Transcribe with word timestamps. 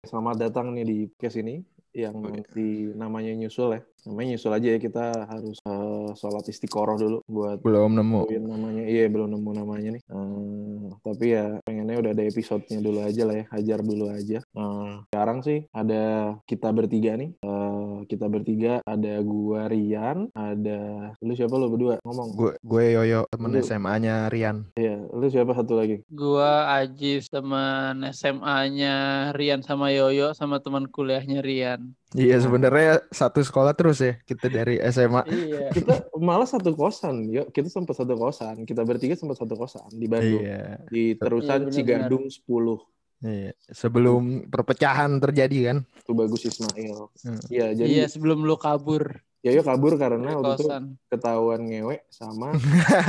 Selamat 0.00 0.40
datang 0.40 0.72
nih 0.72 0.84
di 0.88 0.98
podcast 1.12 1.44
ini 1.44 1.60
yang 1.92 2.22
nanti 2.22 2.88
namanya 2.96 3.36
nyusul 3.36 3.76
ya. 3.76 3.80
Namanya 4.08 4.32
nyusul 4.32 4.52
aja 4.56 4.68
ya 4.72 4.78
kita 4.80 5.04
harus 5.28 5.60
uh, 5.68 6.08
sholat 6.16 6.48
istiqoroh 6.48 6.96
dulu 6.96 7.18
buat 7.28 7.60
Belum 7.60 7.92
nemu. 7.92 8.32
namanya. 8.40 8.82
Iya 8.88 9.12
belum 9.12 9.28
nemu 9.36 9.50
namanya 9.60 9.88
nih. 9.98 10.02
Eh, 10.08 10.84
tapi 11.04 11.36
ya 11.36 11.60
pengennya 11.68 12.00
udah 12.00 12.10
ada 12.16 12.24
episodenya 12.24 12.80
dulu 12.80 13.04
aja 13.04 13.22
lah 13.28 13.36
ya. 13.36 13.44
Hajar 13.52 13.78
dulu 13.84 14.04
aja. 14.08 14.38
Eh, 14.40 14.92
sekarang 15.12 15.38
sih 15.44 15.68
ada 15.76 16.02
kita 16.48 16.72
bertiga 16.72 17.20
nih. 17.20 17.36
Eh, 17.36 17.69
kita 18.04 18.28
bertiga 18.28 18.80
ada 18.84 19.20
gua 19.20 19.66
Rian, 19.66 20.28
ada 20.32 21.12
lu 21.20 21.32
siapa 21.32 21.56
lu 21.56 21.68
berdua 21.68 21.98
ngomong. 22.04 22.28
Gue 22.32 22.52
gue 22.60 22.84
Yoyo 22.94 23.26
temen 23.28 23.50
Lu. 23.50 23.60
SMA-nya 23.60 24.28
Rian. 24.28 24.68
Iya, 24.76 25.04
lu 25.10 25.26
siapa 25.28 25.52
satu 25.52 25.76
lagi? 25.76 26.04
Gua 26.08 26.70
Ajis 26.76 27.28
teman 27.28 28.00
SMA-nya 28.10 28.94
Rian 29.34 29.60
sama 29.60 29.90
Yoyo 29.90 30.32
sama 30.32 30.60
teman 30.60 30.88
kuliahnya 30.88 31.40
Rian. 31.40 31.92
Iya 32.10 32.42
sebenarnya 32.42 33.06
satu 33.14 33.38
sekolah 33.38 33.78
terus 33.78 34.02
ya 34.02 34.18
kita 34.26 34.50
dari 34.50 34.82
SMA. 34.90 35.22
Iya. 35.30 35.70
Kita 35.76 36.10
malah 36.18 36.44
satu 36.44 36.74
kosan, 36.74 37.30
yuk 37.30 37.54
kita 37.54 37.70
sempat 37.70 37.94
satu 37.94 38.18
kosan. 38.18 38.66
Kita 38.66 38.82
bertiga 38.82 39.14
sempat 39.14 39.38
satu 39.38 39.54
kosan 39.54 39.86
di 39.94 40.10
Bandung. 40.10 40.42
Iya. 40.42 40.82
Di 40.90 41.14
terusan 41.14 41.70
Iya. 41.70 41.72
Cigadung 41.72 42.26
10. 42.26 42.82
Iya. 43.20 43.52
Sebelum 43.68 44.48
perpecahan 44.48 45.20
terjadi 45.20 45.58
kan. 45.68 45.78
Itu 45.98 46.12
bagus 46.12 46.42
Ismail. 46.42 47.12
Hmm. 47.20 47.40
Iya, 47.46 47.66
jadi 47.74 47.88
Iya 47.88 48.06
sebelum 48.08 48.42
lu 48.42 48.56
kabur 48.56 49.20
Yoyo 49.40 49.64
kabur 49.64 49.96
karena 49.96 50.36
dari 50.36 50.52
waktu 50.52 50.52
itu 50.60 50.68
ketahuan 51.08 51.64
ngewe 51.64 52.04
sama 52.12 52.52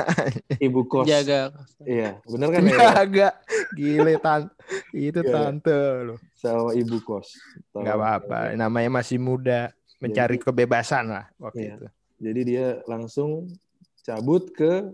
ibu 0.63 0.87
kos. 0.87 1.03
Jaga. 1.03 1.51
Iya, 1.83 2.23
bener 2.23 2.47
kan 2.49 2.61
ya? 2.63 2.77
Agak 2.95 3.33
gile 3.75 4.15
tan 4.15 4.47
itu 4.95 5.19
Iya. 5.19 5.27
tante 5.27 5.75
loh. 6.07 6.19
Sama 6.31 6.71
ibu 6.71 7.03
kos. 7.03 7.35
Ketahuan 7.35 7.83
Nggak 7.83 7.97
apa-apa. 7.99 8.37
Namanya 8.55 8.89
masih 8.93 9.19
muda 9.19 9.75
mencari 9.99 10.39
kebebasan 10.39 11.11
lah 11.11 11.27
waktu 11.35 11.67
Iya. 11.67 11.73
itu. 11.75 11.87
Jadi 12.21 12.41
dia 12.47 12.67
langsung 12.87 13.51
cabut 13.99 14.55
ke 14.55 14.87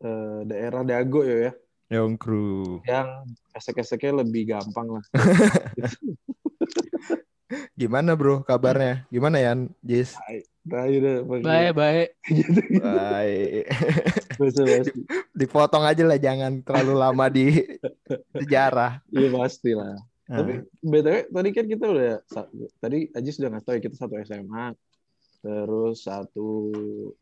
eh, 0.00 0.40
daerah 0.42 0.82
Dago 0.82 1.22
yo 1.22 1.38
ya, 1.38 1.52
Yongkru. 1.90 2.78
yang 2.86 3.26
esek-eseknya 3.50 4.22
lebih 4.22 4.54
gampang 4.54 4.86
lah. 4.94 5.04
Gimana 7.74 8.14
bro 8.14 8.46
kabarnya? 8.46 9.10
Gimana 9.10 9.42
ya 9.42 9.58
Jis? 9.82 10.14
Udah 10.70 11.26
Baik 11.42 11.72
baik. 11.74 12.08
Baik. 12.78 13.64
Basa-basi. 14.38 14.92
Dipotong 15.40 15.82
aja 15.82 16.02
lah 16.06 16.20
jangan 16.20 16.62
terlalu 16.62 16.94
lama 16.94 17.26
di 17.26 17.50
sejarah. 18.38 19.02
Iya 19.10 19.28
pasti 19.34 19.74
lah. 19.74 19.98
Tapi 20.30 20.62
Nah, 20.62 20.62
btw 20.94 21.26
tadi 21.26 21.48
kan 21.50 21.66
kita 21.66 21.84
udah 21.90 22.22
tadi 22.78 23.10
Aji 23.10 23.30
sudah 23.34 23.50
ngasih 23.50 23.66
tahu 23.66 23.74
ya 23.74 23.82
kita 23.82 23.96
satu 23.98 24.14
SMA, 24.22 24.66
terus 25.42 26.06
satu 26.06 26.48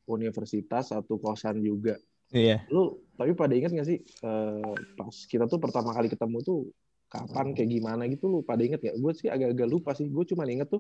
universitas, 0.05 0.92
satu 0.92 1.16
kosan 1.16 1.64
juga. 1.64 1.97
iya. 2.28 2.69
Lu 2.69 3.00
tapi 3.19 3.34
pada 3.34 3.50
ingat 3.50 3.74
gak 3.74 3.88
sih 3.91 3.98
eh, 3.98 4.74
pas 4.94 5.16
kita 5.27 5.50
tuh 5.50 5.58
pertama 5.58 5.91
kali 5.91 6.06
ketemu 6.06 6.38
tuh 6.47 6.70
kapan 7.11 7.56
kayak 7.56 7.70
gimana 7.72 8.05
gitu 8.06 8.30
lu 8.30 8.38
pada 8.47 8.62
inget 8.62 8.78
gak? 8.78 8.94
Gue 9.00 9.12
sih 9.16 9.27
agak-agak 9.27 9.66
lupa 9.66 9.91
sih. 9.98 10.06
Gue 10.06 10.22
cuma 10.28 10.47
inget 10.47 10.70
tuh 10.70 10.78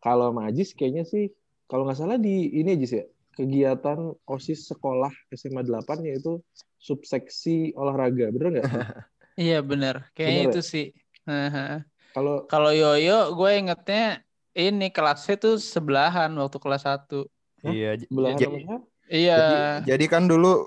kalau 0.00 0.32
sama 0.32 0.48
Ajis 0.48 0.72
kayaknya 0.72 1.04
sih 1.04 1.28
kalau 1.68 1.84
nggak 1.84 1.98
salah 2.00 2.16
di 2.16 2.48
ini 2.56 2.78
Ajis 2.78 2.92
ya 2.96 3.04
kegiatan 3.36 3.98
OSIS 4.26 4.66
sekolah 4.72 5.12
SMA 5.30 5.62
8 5.62 6.02
yaitu 6.08 6.40
subseksi 6.80 7.76
olahraga. 7.76 8.32
Bener 8.32 8.48
nggak? 8.58 8.66
Iya 9.38 9.62
bener. 9.62 10.10
Kayaknya 10.18 10.42
Bener 10.42 10.50
itu 10.50 10.60
sih. 10.66 10.86
Haha. 11.22 11.86
Kalau 12.10 12.50
Kalau 12.50 12.74
Yoyo 12.74 13.38
gue 13.38 13.50
ingetnya 13.54 14.26
ini 14.50 14.90
kelasnya 14.90 15.38
tuh 15.38 15.54
sebelahan 15.62 16.34
waktu 16.34 16.58
kelas 16.58 16.82
1. 16.82 17.30
Hah? 17.62 17.70
Iya. 17.70 17.90
j- 18.02 18.10
belahan 18.10 18.38
j- 18.38 18.46
sama 18.50 18.58
siapa? 18.58 18.78
Iya. 19.06 19.38
Jadi, 19.38 19.58
jadi 19.94 20.04
kan 20.10 20.22
dulu 20.26 20.66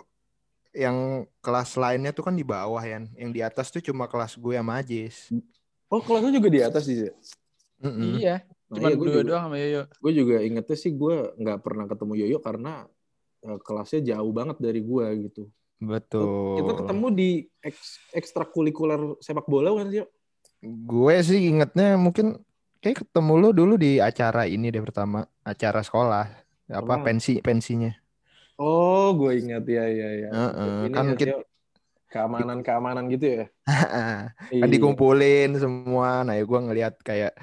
yang 0.71 1.27
kelas 1.43 1.75
lainnya 1.75 2.11
tuh 2.15 2.23
kan 2.27 2.35
di 2.35 2.43
bawah 2.47 2.81
ya. 2.81 3.03
Yang 3.15 3.31
di 3.31 3.41
atas 3.43 3.67
tuh 3.71 3.83
cuma 3.83 4.07
kelas 4.07 4.35
gue 4.39 4.55
sama 4.55 4.79
Ajis. 4.79 5.29
Oh 5.91 5.99
kelasnya 5.99 6.31
juga 6.31 6.47
di 6.47 6.59
atas 6.63 6.87
sih. 6.87 7.07
ya? 7.07 7.11
Mm-mm. 7.83 8.21
Iya. 8.21 8.35
Nah, 8.71 8.75
Cuma 8.79 8.87
iya, 8.87 8.95
gue 8.95 9.07
juga, 9.11 9.21
doang 9.27 9.43
sama 9.51 9.57
Yoyo. 9.59 9.81
gue 9.91 10.11
juga 10.15 10.35
ingetnya 10.39 10.77
sih 10.79 10.91
gue 10.95 11.15
nggak 11.35 11.59
pernah 11.59 11.85
ketemu 11.91 12.13
Yoyo 12.23 12.37
karena 12.39 12.87
eh, 13.43 13.59
kelasnya 13.59 13.99
jauh 14.15 14.31
banget 14.31 14.57
dari 14.63 14.79
gue 14.79 15.05
gitu. 15.27 15.43
Betul. 15.81 16.61
Kita 16.63 16.71
ketemu 16.79 17.07
di 17.11 17.29
eks- 17.59 17.99
ekstrakurikuler 18.15 19.19
sepak 19.19 19.49
bola 19.49 19.75
kan 19.75 19.91
sih? 19.91 20.07
Gue 20.63 21.15
sih 21.25 21.51
ingetnya 21.51 21.97
mungkin 21.99 22.39
kayak 22.79 23.03
ketemu 23.03 23.33
lu 23.41 23.49
dulu 23.51 23.73
di 23.75 23.97
acara 23.99 24.45
ini 24.47 24.71
deh 24.71 24.79
pertama, 24.79 25.25
acara 25.43 25.81
sekolah. 25.83 26.25
Apa 26.71 27.01
Apa? 27.01 27.03
pensi 27.03 27.43
pensinya. 27.43 27.91
Oh, 28.61 29.17
gue 29.17 29.41
ingat 29.41 29.65
ya 29.65 29.85
ya 29.89 30.09
ya. 30.21 30.29
Heeh, 30.29 30.73
Ini 30.85 30.93
kan 30.93 31.05
kan 31.09 31.17
kita- 31.17 31.45
keamanan 32.07 32.59
keamanan 32.61 33.09
gitu 33.09 33.25
ya? 33.25 33.45
kan 33.65 34.29
Iya. 34.53 34.69
dikumpulin 34.69 35.57
semua. 35.57 36.21
Nah, 36.21 36.37
ya 36.37 36.45
gue 36.45 36.59
ngelihat 36.61 36.93
kayak 37.01 37.33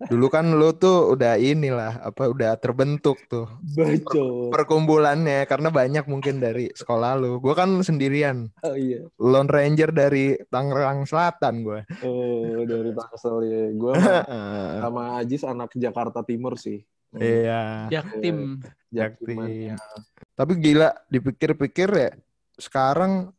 dulu 0.00 0.28
kan 0.28 0.48
lu 0.50 0.72
tuh 0.72 1.12
udah 1.12 1.36
inilah 1.36 2.00
apa 2.00 2.32
udah 2.32 2.56
terbentuk 2.56 3.20
tuh 3.28 3.44
Bacot. 3.76 4.48
perkumpulannya 4.48 5.44
karena 5.44 5.68
banyak 5.68 6.04
mungkin 6.04 6.40
dari 6.40 6.72
sekolah 6.72 7.14
lu. 7.14 7.36
Gue 7.36 7.52
kan 7.52 7.68
sendirian. 7.80 8.48
Oh 8.60 8.72
iya. 8.72 9.04
Lone 9.16 9.46
Ranger 9.46 9.92
dari 9.92 10.40
Tangerang 10.48 11.04
Selatan 11.04 11.60
gue. 11.62 11.80
Oh 12.00 12.64
dari 12.64 12.90
Tangsel 12.90 13.36
ya. 13.44 13.62
Gue 13.72 13.92
sama 14.80 15.20
Ajis 15.20 15.44
anak 15.44 15.72
Jakarta 15.74 16.24
Timur 16.24 16.56
sih. 16.56 16.80
Iya. 17.18 17.90
Jaktim. 17.90 18.62
Jaktimannya. 18.90 19.76
Tapi 20.34 20.52
gila 20.58 20.90
dipikir-pikir 21.10 21.88
ya 21.90 22.10
sekarang 22.60 23.32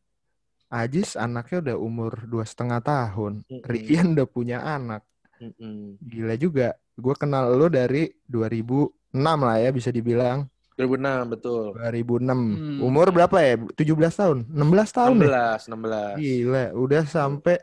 Ajis 0.71 1.19
anaknya 1.19 1.57
udah 1.59 1.77
umur 1.83 2.13
dua 2.31 2.47
setengah 2.47 2.79
tahun. 2.79 3.43
Mm-mm. 3.43 3.67
Rian 3.67 4.15
udah 4.15 4.23
punya 4.23 4.63
anak. 4.63 5.03
Mm-mm. 5.43 5.99
Gila 5.99 6.39
juga. 6.39 6.79
Gue 6.95 7.11
kenal 7.19 7.51
lo 7.51 7.67
dari 7.67 8.07
2006 8.23 9.11
lah 9.19 9.57
ya 9.59 9.69
bisa 9.75 9.91
dibilang. 9.91 10.47
2006 10.79 11.27
betul. 11.27 11.75
2006. 11.75 12.23
Hmm. 12.23 12.79
Umur 12.79 13.11
berapa 13.11 13.35
ya? 13.43 13.59
17 13.75 14.15
tahun? 14.15 14.37
16 14.47 14.95
tahun 14.95 15.15
deh. 15.19 15.27
16, 15.27 15.67
16. 15.67 16.23
Gila, 16.23 16.63
udah 16.79 17.03
sampai 17.03 17.55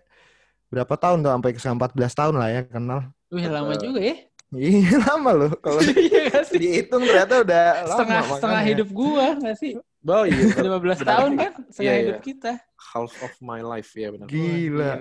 berapa 0.69 0.95
tahun 1.01 1.25
tuh? 1.25 1.33
Sampai 1.33 1.51
ke 1.57 1.61
14 1.65 2.13
tahun 2.13 2.35
lah 2.37 2.49
ya 2.53 2.63
kenal. 2.69 3.01
Wih 3.33 3.49
lama 3.49 3.73
juga 3.81 4.05
ya. 4.05 4.28
Iya 4.49 4.97
lama 5.05 5.31
loh. 5.37 5.51
Kalau 5.61 5.81
Iya 6.09 6.41
dihitung 6.49 7.05
ternyata 7.05 7.45
udah 7.45 7.65
lama. 7.85 7.91
Setengah 7.93 8.21
setengah 8.41 8.63
hidup 8.65 8.89
gua 8.91 9.27
gak 9.37 9.57
sih? 9.61 9.73
Oh 10.09 10.25
iya. 10.25 10.43
15 10.57 10.65
Benar. 10.65 11.05
tahun 11.05 11.31
kan 11.37 11.53
setengah 11.69 11.85
Iya, 11.85 11.93
iya. 11.93 12.01
hidup 12.01 12.21
kita. 12.25 12.53
Half 12.79 13.13
of 13.21 13.35
my 13.45 13.61
life 13.61 13.93
ya 13.93 14.09
benar. 14.09 14.25
Gila. 14.25 14.93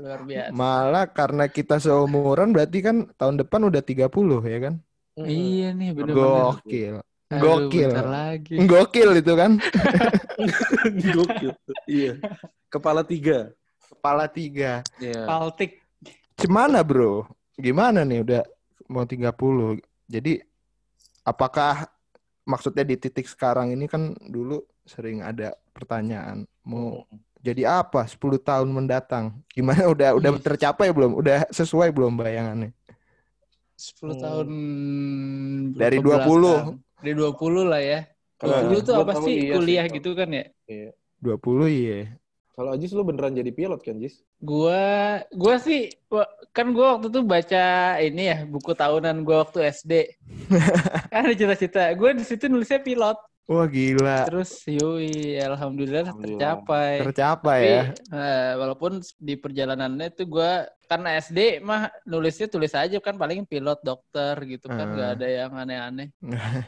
Luar 0.00 0.20
biasa. 0.26 0.50
Malah 0.50 1.04
karena 1.06 1.44
kita 1.46 1.76
seumuran 1.78 2.50
berarti 2.50 2.78
kan 2.82 2.96
tahun 3.14 3.38
depan 3.38 3.70
udah 3.70 3.82
30 3.84 4.10
ya 4.42 4.58
kan? 4.58 4.74
Mm-mm. 5.16 5.28
Iya 5.30 5.68
nih 5.72 5.88
bener-bener. 5.94 6.18
Gokil. 6.18 6.94
Aduh, 7.26 7.42
Gokil. 7.42 7.90
lagi. 7.94 8.54
Gokil 8.66 9.10
itu 9.16 9.32
kan. 9.32 9.50
Gokil. 11.14 11.52
Iya. 11.86 12.12
Kepala 12.66 13.06
tiga. 13.06 13.54
Kepala 13.86 14.26
tiga. 14.26 14.82
Iya. 14.98 15.24
Paltik. 15.24 15.78
Gimana 16.34 16.82
bro? 16.82 17.24
Gimana 17.56 18.02
nih 18.02 18.20
udah 18.20 18.42
mau 18.86 19.04
30. 19.04 19.78
Jadi 20.06 20.38
apakah 21.22 21.86
maksudnya 22.46 22.86
di 22.86 22.94
titik 22.94 23.26
sekarang 23.26 23.74
ini 23.74 23.86
kan 23.86 24.14
dulu 24.22 24.62
sering 24.86 25.18
ada 25.18 25.50
pertanyaan 25.74 26.46
mau 26.62 27.02
jadi 27.42 27.82
apa 27.82 28.06
10 28.06 28.18
tahun 28.38 28.68
mendatang? 28.70 29.38
Gimana 29.50 29.86
udah 29.94 30.18
udah 30.18 30.30
Ih. 30.34 30.42
tercapai 30.42 30.90
belum? 30.90 31.14
Udah 31.14 31.46
sesuai 31.50 31.90
belum 31.94 32.18
bayangannya? 32.18 32.70
10 33.76 34.16
Hmm. 34.16 34.20
tahun 34.24 34.48
Dari 35.76 35.98
ke 36.00 36.04
20. 36.06 36.26
belakang. 36.56 36.78
Dari 36.96 37.12
20 37.12 37.62
lah 37.68 37.82
ya. 37.82 38.00
Kalau 38.36 38.56
20 38.68 38.80
tuh 38.82 38.94
apa 38.96 39.12
tahu 39.16 39.24
sih? 39.28 39.34
iya 39.36 39.52
Kuliah 39.56 39.86
gitu 39.88 40.10
kan 40.12 40.28
ya? 40.32 40.44
Iya. 40.66 40.90
20 41.20 41.66
iya. 41.68 42.00
Kalau 42.56 42.72
Ajis 42.72 42.96
lu 42.96 43.04
beneran 43.04 43.36
jadi 43.36 43.52
pilot 43.52 43.84
kan, 43.84 44.00
Jis? 44.00 44.24
Gua 44.40 44.80
gua 45.36 45.60
sih 45.60 45.92
kan 46.56 46.72
gua 46.72 46.96
waktu 46.96 47.12
itu 47.12 47.20
baca 47.20 47.66
ini 48.00 48.32
ya 48.32 48.38
buku 48.48 48.72
tahunan 48.72 49.28
gua 49.28 49.44
waktu 49.44 49.68
SD. 49.68 49.92
kan 51.12 51.28
ada 51.28 51.36
cita-cita. 51.36 51.92
Gua 51.92 52.16
di 52.16 52.24
situ 52.24 52.48
nulisnya 52.48 52.80
pilot. 52.80 53.20
Wah 53.46 53.68
gila. 53.68 54.24
Terus 54.24 54.64
yui 54.66 55.36
alhamdulillah, 55.36 56.08
Alhamdulillah. 56.10 56.40
tercapai. 56.40 56.92
Tercapai 57.04 57.60
Tapi 57.60 57.70
ya. 57.70 57.82
eh, 58.10 58.50
walaupun 58.56 58.92
di 59.20 59.34
perjalanannya 59.36 60.08
tuh 60.16 60.26
gua 60.26 60.64
karena 60.86 61.18
SD 61.18 61.60
mah 61.60 61.90
nulisnya 62.06 62.46
tulis 62.46 62.72
aja 62.72 62.96
kan 63.02 63.14
paling 63.14 63.42
pilot 63.44 63.78
dokter 63.82 64.34
gitu 64.46 64.66
kan 64.70 64.86
Hmm. 64.86 64.94
nggak 64.94 65.10
ada 65.18 65.26
yang 65.26 65.52
aneh-aneh. 65.52 66.08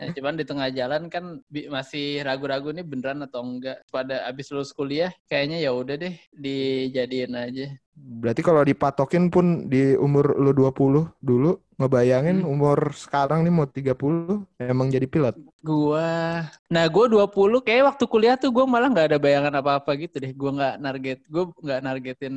Ya, 0.03 0.07
cuman 0.19 0.35
di 0.37 0.45
tengah 0.45 0.69
jalan 0.71 1.07
kan 1.09 1.39
masih 1.71 2.23
ragu-ragu 2.23 2.75
nih 2.75 2.83
beneran 2.83 3.23
atau 3.23 3.41
enggak. 3.43 3.81
Pada 3.89 4.27
abis 4.27 4.51
lulus 4.51 4.75
kuliah 4.75 5.11
kayaknya 5.27 5.63
ya 5.63 5.71
udah 5.73 5.95
deh 5.97 6.15
dijadiin 6.35 7.35
aja. 7.35 7.67
Berarti 7.99 8.47
kalau 8.47 8.63
dipatokin 8.63 9.27
pun 9.27 9.67
di 9.67 9.99
umur 9.99 10.39
lu 10.39 10.55
20 10.55 11.11
dulu 11.19 11.59
ngebayangin 11.79 12.43
Hmm. 12.43 12.51
umur 12.51 12.91
sekarang 12.95 13.43
nih 13.43 13.55
mau 13.55 13.67
30 13.67 14.47
emang 14.59 14.87
jadi 14.87 15.07
pilot. 15.07 15.35
Gua, 15.59 16.47
nah 16.71 16.87
gua 16.87 17.11
20 17.11 17.59
kayak 17.59 17.95
waktu 17.95 18.05
kuliah 18.07 18.39
tuh 18.39 18.55
gua 18.55 18.67
malah 18.67 18.87
nggak 18.91 19.15
ada 19.15 19.19
bayangan 19.19 19.55
apa-apa 19.59 19.91
gitu 19.99 20.23
deh. 20.23 20.31
Gua 20.31 20.51
nggak 20.55 20.75
target, 20.79 21.19
gua 21.27 21.45
nggak 21.51 21.81
nargetin 21.83 22.35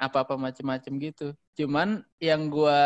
apa-apa 0.00 0.34
macem-macem 0.40 0.92
gitu. 1.02 1.36
Cuman 1.60 2.00
yang 2.22 2.48
gua, 2.48 2.80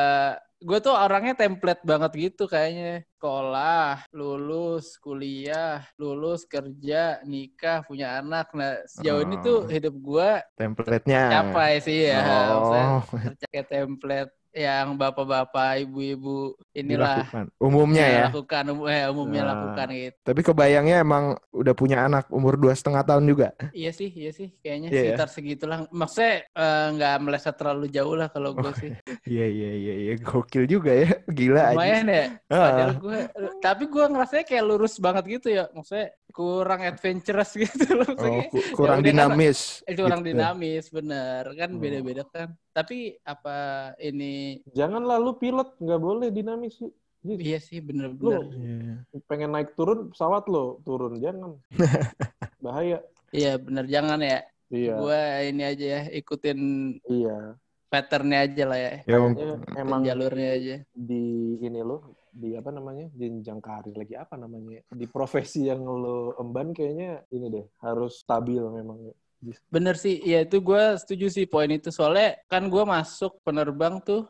gua 0.62 0.78
tuh 0.82 0.94
orangnya 0.98 1.34
template 1.38 1.82
banget 1.86 2.12
gitu 2.30 2.44
kayaknya. 2.50 3.06
Sekolah, 3.14 4.02
lulus, 4.10 4.98
kuliah, 4.98 5.86
lulus, 5.94 6.42
kerja, 6.44 7.22
nikah, 7.22 7.86
punya 7.86 8.18
anak. 8.18 8.50
Nah 8.52 8.82
sejauh 8.90 9.22
ini 9.22 9.38
tuh 9.38 9.64
Oh. 9.64 9.70
hidup 9.70 9.94
gua 9.96 10.42
Template-nya. 10.58 11.30
capai 11.30 11.78
sih 11.78 12.10
ya. 12.10 12.20
Oh, 12.58 13.00
kayak 13.48 13.70
template 13.70 14.34
yang 14.54 14.94
bapak-bapak, 14.94 15.82
ibu-ibu 15.82 16.54
inilah 16.70 17.26
dilakukan. 17.26 17.50
Umumnya 17.58 18.06
ya. 18.06 18.24
lakukan 18.30 18.64
umum, 18.70 18.86
eh, 18.86 19.10
umumnya 19.10 19.42
Nah. 19.42 19.50
lakukan 19.50 19.86
gitu. 19.90 20.18
Tapi 20.22 20.40
kebayangnya 20.46 20.96
emang 21.02 21.24
udah 21.50 21.74
punya 21.74 22.06
anak 22.06 22.30
umur 22.30 22.54
dua 22.54 22.70
setengah 22.70 23.02
tahun 23.02 23.26
juga. 23.26 23.50
Iya 23.74 23.90
sih, 23.90 24.06
iya 24.14 24.30
sih, 24.30 24.54
kayaknya 24.62 24.94
Iya 24.94 24.94
ya? 24.94 25.02
sekitar 25.10 25.28
segitulah. 25.34 25.78
Maksudnya 25.90 26.46
eh, 26.46 26.86
nggak 26.94 27.14
meleset 27.18 27.54
terlalu 27.58 27.86
jauh 27.90 28.14
lah 28.14 28.30
kalau 28.30 28.54
gue 28.54 28.70
sih. 28.78 28.90
Iya 29.26 29.46
iya 29.50 29.70
iya 29.74 29.94
iya 30.06 30.12
gokil 30.22 30.70
juga 30.70 30.94
ya. 30.94 31.10
Gila 31.26 31.62
aja. 31.64 31.74
Lumayan 31.74 32.06
ya. 32.06 32.24
Ah. 32.46 32.62
Padahal 32.70 32.92
gue, 32.94 33.13
tapi 33.58 33.84
gue 33.86 34.04
ngerasanya 34.04 34.44
kayak 34.44 34.64
lurus 34.64 34.94
banget 34.96 35.24
gitu 35.32 35.48
ya. 35.50 35.64
Maksudnya 35.70 36.12
kurang 36.28 36.80
adventurous 36.82 37.50
gitu 37.62 37.84
loh. 37.92 38.04
Oh, 38.04 38.14
Maksudnya 38.14 38.46
ku- 38.48 38.66
kurang 38.74 38.98
kan, 38.98 39.06
dinamis. 39.06 39.80
itu 39.84 40.00
kurang 40.00 40.20
gitu. 40.20 40.28
dinamis, 40.30 40.84
bener 40.88 41.42
kan 41.52 41.70
Oh. 41.70 41.78
beda-beda 41.78 42.22
kan. 42.26 42.48
Tapi 42.70 42.96
apa 43.20 43.56
ini? 43.98 44.60
Janganlah 44.70 45.16
lu 45.16 45.34
pilot, 45.34 45.74
nggak 45.76 46.00
boleh 46.00 46.28
dinamis. 46.28 46.78
Ji, 47.24 47.40
Iya 47.40 47.56
sih, 47.56 47.80
bener-bener. 47.80 48.44
Iya. 48.52 48.94
pengen 49.24 49.50
naik 49.50 49.72
turun 49.72 50.12
pesawat 50.12 50.44
lo 50.44 50.84
turun 50.84 51.16
jangan 51.16 51.56
bahaya 52.60 53.00
Iya 53.30 53.56
bener, 53.56 53.84
jangan 53.86 54.20
ya. 54.20 54.44
iya 54.68 54.94
Gue 54.94 55.20
ini 55.46 55.62
aja 55.64 55.86
ya, 55.88 56.02
ikutin 56.12 56.58
iya 57.06 57.56
patternnya 57.88 58.42
aja 58.42 58.64
lah 58.66 58.76
ya. 58.76 58.92
Ya, 59.00 59.16
Kayaknya 59.22 59.48
emang 59.78 60.00
jalurnya 60.02 60.48
aja. 60.52 60.76
di 60.90 61.22
ini 61.58 61.80
lo 61.80 62.02
di 62.34 62.58
apa 62.58 62.74
namanya 62.74 63.06
jenjang 63.14 63.62
karir 63.62 63.94
lagi 63.94 64.18
apa 64.18 64.34
namanya 64.34 64.82
di 64.90 65.06
profesi 65.06 65.70
yang 65.70 65.86
lo 65.86 66.34
emban 66.42 66.74
kayaknya 66.74 67.22
ini 67.30 67.46
deh 67.46 67.66
harus 67.78 68.26
stabil 68.26 68.58
memang 68.60 69.14
Bener 69.68 69.92
sih, 69.98 70.24
ya 70.24 70.40
itu 70.40 70.56
gue 70.62 70.82
setuju 70.96 71.26
sih 71.28 71.44
poin 71.44 71.68
itu. 71.68 71.92
Soalnya 71.92 72.40
kan 72.48 72.64
gue 72.72 72.80
masuk 72.80 73.44
penerbang 73.44 74.00
tuh 74.00 74.24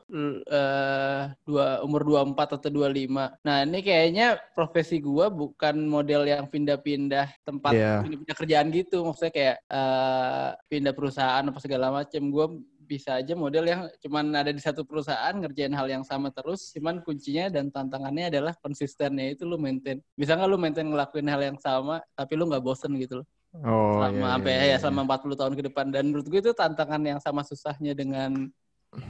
eh, 0.50 1.22
dua, 1.46 1.84
umur 1.86 2.02
24 2.02 2.58
atau 2.58 2.70
25. 2.72 3.38
Nah 3.46 3.56
ini 3.62 3.78
kayaknya 3.84 4.40
profesi 4.56 4.98
gue 4.98 5.26
bukan 5.30 5.76
model 5.86 6.26
yang 6.26 6.50
pindah-pindah 6.50 7.30
tempat, 7.46 7.72
Iya. 7.78 8.02
pindah-pindah 8.02 8.36
kerjaan 8.36 8.68
gitu. 8.74 9.06
Maksudnya 9.06 9.32
kayak 9.34 9.56
eh, 9.70 10.50
pindah 10.66 10.92
perusahaan 10.96 11.46
apa 11.46 11.58
segala 11.62 11.94
macem. 11.94 12.22
Gue 12.26 12.46
bisa 12.84 13.16
aja 13.19 13.32
model 13.32 13.64
yang 13.64 13.81
cuman 13.98 14.31
ada 14.36 14.52
di 14.52 14.60
satu 14.60 14.84
perusahaan 14.84 15.32
ngerjain 15.32 15.72
hal 15.72 15.88
yang 15.88 16.04
sama 16.04 16.28
terus. 16.28 16.70
Cuman 16.70 17.00
kuncinya 17.00 17.48
dan 17.48 17.69
tantangannya 17.69 18.28
adalah 18.28 18.52
konsistennya 18.60 19.32
itu 19.32 19.42
lu 19.42 19.56
maintain. 19.56 19.98
Bisa 20.14 20.36
nggak 20.36 20.46
lu 20.46 20.56
maintain 20.56 20.84
ngelakuin 20.84 21.26
hal 21.26 21.42
yang 21.42 21.58
sama 21.58 21.98
tapi 22.12 22.36
lu 22.36 22.46
nggak 22.46 22.62
bosen 22.62 22.92
gitu 22.96 23.25
loh 23.25 23.28
Oh, 23.54 24.02
selama 24.02 24.19
iya, 24.19 24.31
sampai 24.34 24.50
iya, 24.50 24.58
ya 24.58 24.66
iya. 24.66 24.76
selama 24.82 25.00
40 25.06 25.38
tahun 25.38 25.54
ke 25.54 25.62
depan 25.70 25.86
dan 25.94 26.02
menurut 26.10 26.26
gue 26.26 26.40
itu 26.42 26.50
tantangan 26.50 26.98
yang 27.06 27.22
sama 27.22 27.46
susahnya 27.46 27.94
dengan 27.94 28.50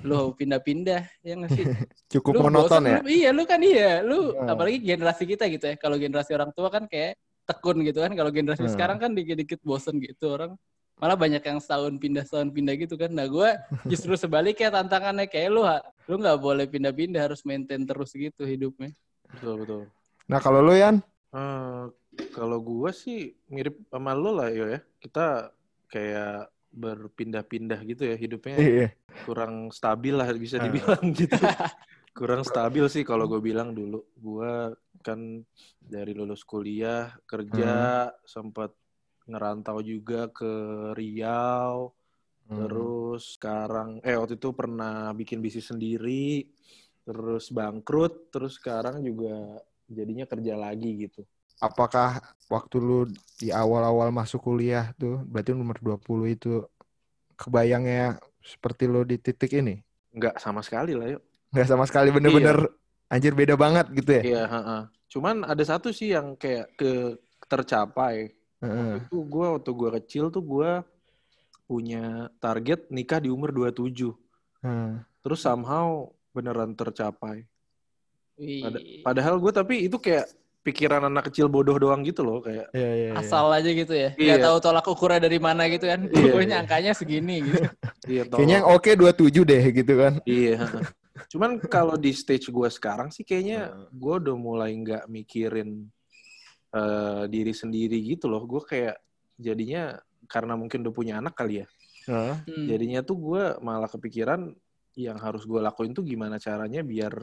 lu 0.04 0.36
pindah-pindah 0.36 1.00
ya 1.24 1.32
nggak 1.40 1.48
sih 1.48 1.64
Cukup 2.12 2.32
Lu 2.36 2.40
monoton 2.52 2.68
bosen, 2.76 2.84
ya. 2.84 2.98
lu- 3.00 3.08
iya 3.08 3.30
lu 3.32 3.48
kan 3.48 3.60
iya 3.64 4.04
lu 4.04 4.36
Hmm. 4.36 4.44
apalagi 4.52 4.84
generasi 4.84 5.24
kita 5.24 5.48
gitu 5.48 5.64
ya 5.64 5.76
kalau 5.80 5.96
generasi 5.96 6.36
orang 6.36 6.52
tua 6.52 6.68
kan 6.68 6.84
kayak 6.84 7.16
tekun 7.48 7.80
gitu 7.88 8.04
kan 8.04 8.12
kalau 8.12 8.28
generasi 8.28 8.68
Hmm. 8.68 8.74
sekarang 8.76 9.00
kan 9.00 9.16
dikit-dikit 9.16 9.64
bosen 9.64 9.96
gitu 9.96 10.36
orang 10.36 10.52
malah 10.94 11.18
banyak 11.18 11.42
yang 11.42 11.58
setahun 11.58 11.98
pindah 11.98 12.24
setahun 12.24 12.50
pindah 12.50 12.74
gitu 12.78 12.94
kan. 12.94 13.10
Nah 13.10 13.26
gue 13.26 13.48
justru 13.90 14.14
sebaliknya 14.14 14.70
tantangannya. 14.70 15.26
Kayak 15.26 15.50
lu 15.52 15.62
lu 16.04 16.14
nggak 16.20 16.38
boleh 16.38 16.66
pindah-pindah 16.66 17.30
harus 17.30 17.42
maintain 17.42 17.82
terus 17.82 18.12
gitu 18.12 18.44
hidupnya. 18.44 18.92
Betul 19.32 19.54
betul. 19.64 19.82
Nah, 20.24 20.40
kalau 20.40 20.64
lu 20.64 20.72
Yan? 20.72 21.04
Eh, 21.34 21.84
kalau 22.30 22.62
gua 22.62 22.94
sih 22.94 23.34
mirip 23.50 23.76
sama 23.90 24.14
lo 24.14 24.32
lah 24.32 24.48
yo 24.48 24.70
ya. 24.70 24.80
Kita 25.00 25.50
kayak 25.90 26.48
berpindah-pindah 26.74 27.80
gitu 27.86 28.02
ya 28.06 28.16
hidupnya. 28.18 28.56
Iya. 28.58 28.88
kurang 29.26 29.70
stabil 29.70 30.10
lah 30.10 30.26
bisa 30.34 30.58
Ah. 30.58 30.66
dibilang 30.66 31.04
gitu. 31.18 31.38
Kurang 32.14 32.42
stabil 32.42 32.82
sih 32.86 33.02
kalau 33.02 33.26
gue 33.26 33.38
bilang 33.38 33.74
dulu. 33.74 34.02
Gua 34.14 34.70
kan 35.02 35.42
dari 35.78 36.14
lulus 36.14 36.42
kuliah 36.42 37.14
kerja 37.26 38.08
sempat 38.24 38.70
ngerantau 39.30 39.78
juga 39.90 40.28
ke 40.38 40.50
Riau 40.98 41.76
Hmm. 42.48 42.94
terus 42.94 43.22
sekarang 43.36 43.88
eh 44.06 44.16
waktu 44.20 44.34
itu 44.40 44.50
pernah 44.60 45.10
bikin 45.20 45.38
bisnis 45.44 45.66
sendiri 45.72 46.46
terus 47.06 47.44
bangkrut 47.58 48.12
terus 48.32 48.52
sekarang 48.60 48.96
juga 49.08 49.32
jadinya 49.96 50.24
kerja 50.32 50.54
lagi 50.64 50.90
gitu 51.04 51.20
Apakah 51.66 52.08
waktu 52.54 52.76
lu 52.86 52.98
di 53.40 53.48
awal-awal 53.62 54.08
masuk 54.18 54.40
kuliah 54.46 54.84
tuh, 55.00 55.14
berarti 55.30 55.50
umur 55.56 55.76
20 55.86 56.26
itu 56.36 56.48
kebayangnya 57.40 58.18
seperti 58.52 58.84
lu 58.92 59.00
di 59.10 59.16
titik 59.26 59.50
ini? 59.60 59.74
nggak 60.16 60.34
sama 60.44 60.60
sekali 60.66 60.92
lah 60.98 61.08
yuk 61.12 61.22
Nggak 61.52 61.68
sama 61.70 61.84
sekali 61.88 62.08
bener-bener 62.16 62.56
anjir 63.12 63.32
beda 63.38 63.54
banget 63.54 63.86
gitu 63.98 64.10
ya? 64.20 64.24
iya 64.24 64.40
ha-ha. 64.52 64.76
cuman 65.12 65.36
ada 65.50 65.64
satu 65.70 65.88
sih 65.98 66.08
yang 66.16 66.26
kayak 66.42 66.66
ke 66.78 66.86
tercapai 67.50 68.14
Heeh. 68.64 68.92
itu 68.98 69.16
gue 69.20 69.46
waktu 69.50 69.70
gue 69.70 69.90
kecil 70.00 70.24
tuh 70.28 70.40
gue 70.40 70.70
punya 71.64 72.04
target 72.38 72.88
nikah 72.88 73.18
di 73.18 73.28
umur 73.28 73.52
27 73.52 74.12
Heeh. 74.60 74.92
terus 75.20 75.40
somehow 75.40 76.08
beneran 76.30 76.72
tercapai 76.72 77.44
Pada- 78.34 78.82
padahal 79.04 79.38
gue 79.38 79.52
tapi 79.52 79.74
itu 79.84 79.94
kayak 79.94 80.26
pikiran 80.60 81.04
anak 81.04 81.28
kecil 81.28 81.46
bodoh 81.46 81.76
doang 81.76 82.00
gitu 82.02 82.24
loh 82.24 82.40
kayak 82.40 82.72
Iya, 82.72 82.90
iya, 82.90 83.06
iya. 83.06 83.10
asal 83.14 83.46
aja 83.48 83.68
gitu 83.68 83.92
ya 83.92 84.10
Iya. 84.16 84.34
nggak 84.34 84.42
tahu 84.42 84.56
tolak 84.60 84.86
ukurnya 84.86 85.20
dari 85.20 85.36
mana 85.36 85.68
gitu 85.68 85.84
kan 85.84 86.08
Iya, 86.08 86.32
pokoknya 86.32 86.48
iya. 86.50 86.62
angkanya 86.64 86.92
segini 86.92 87.36
gitu 87.44 87.60
iya 88.10 88.22
Kayaknya 88.26 88.56
yang 88.58 88.66
oke 88.66 88.90
27 88.90 89.44
deh 89.44 89.64
gitu 89.70 89.92
kan. 89.94 90.12
Iya. 90.24 90.56
Cuman 91.30 91.56
kalau 91.64 91.94
di 91.94 92.10
stage 92.10 92.48
gue 92.48 92.68
sekarang 92.68 93.08
sih 93.08 93.22
kayaknya 93.22 93.70
gue 93.88 94.14
udah 94.18 94.34
mulai 94.34 94.74
nggak 94.74 95.06
mikirin 95.06 95.88
eh, 96.74 97.22
diri 97.30 97.54
sendiri 97.54 98.02
gitu 98.02 98.26
loh. 98.26 98.42
Gue 98.44 98.62
kayak 98.66 98.98
jadinya 99.38 99.94
karena 100.26 100.58
mungkin 100.58 100.82
udah 100.82 100.94
punya 100.94 101.14
anak 101.22 101.38
kali 101.38 101.62
ya. 101.62 101.66
Heeh. 102.10 102.36
Hmm. 102.44 102.66
Jadinya 102.68 103.00
tuh 103.00 103.16
gue 103.16 103.42
malah 103.62 103.88
kepikiran 103.88 104.50
yang 104.94 105.18
harus 105.18 105.42
gue 105.42 105.58
lakuin 105.58 105.90
tuh 105.94 106.06
gimana 106.06 106.38
caranya 106.38 106.82
biar 106.82 107.14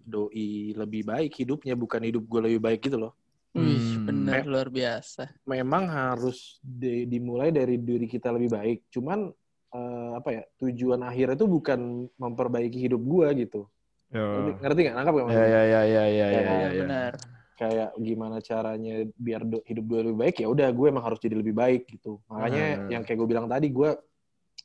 doi 0.00 0.74
lebih 0.74 1.06
baik 1.06 1.36
hidupnya 1.38 1.78
bukan 1.78 2.02
hidup 2.02 2.24
gue 2.26 2.40
lebih 2.50 2.60
baik 2.62 2.80
gitu 2.86 2.98
loh. 2.98 3.12
Wih, 3.54 3.78
Hmm. 3.98 4.06
bener 4.06 4.46
luar 4.46 4.70
biasa. 4.70 5.26
Memang 5.46 5.90
harus 5.90 6.62
di- 6.62 7.06
dimulai 7.06 7.50
dari 7.50 7.78
diri 7.82 8.06
kita 8.06 8.30
lebih 8.30 8.50
baik. 8.54 8.78
Cuman 8.90 9.30
eh, 9.70 10.10
apa 10.18 10.28
ya 10.34 10.42
tujuan 10.58 10.98
akhirnya 11.06 11.38
tuh 11.38 11.46
bukan 11.46 11.78
memperbaiki 12.18 12.90
hidup 12.90 12.98
gue 13.06 13.46
gitu. 13.46 13.70
Ngerti, 14.10 14.50
ngerti 14.58 14.80
nggak? 14.82 14.96
Nangkap 14.98 15.12
nggak 15.14 15.22
Ya, 15.22 15.30
maksudnya? 15.30 15.46
ya, 15.46 15.62
ya, 15.62 15.62
ya, 15.62 15.84
ya, 15.86 16.04
ya, 16.10 16.26
Ya, 16.26 16.40
ya, 16.42 16.58
ya. 16.58 16.70
benar. 16.82 17.12
Kayak 17.60 17.92
gimana 18.00 18.40
caranya 18.40 19.04
biar 19.12 19.44
do- 19.44 19.60
hidup 19.68 19.84
gue 19.84 20.00
lebih 20.08 20.18
baik 20.18 20.36
ya 20.40 20.48
udah 20.48 20.72
gue 20.72 20.86
emang 20.88 21.04
harus 21.04 21.20
jadi 21.20 21.36
lebih 21.36 21.52
baik 21.52 21.92
gitu 21.92 22.16
makanya 22.24 22.64
Hmm. 22.80 22.88
yang 22.88 23.02
kayak 23.04 23.18
gue 23.20 23.28
bilang 23.28 23.44
tadi 23.44 23.68
gue 23.68 23.90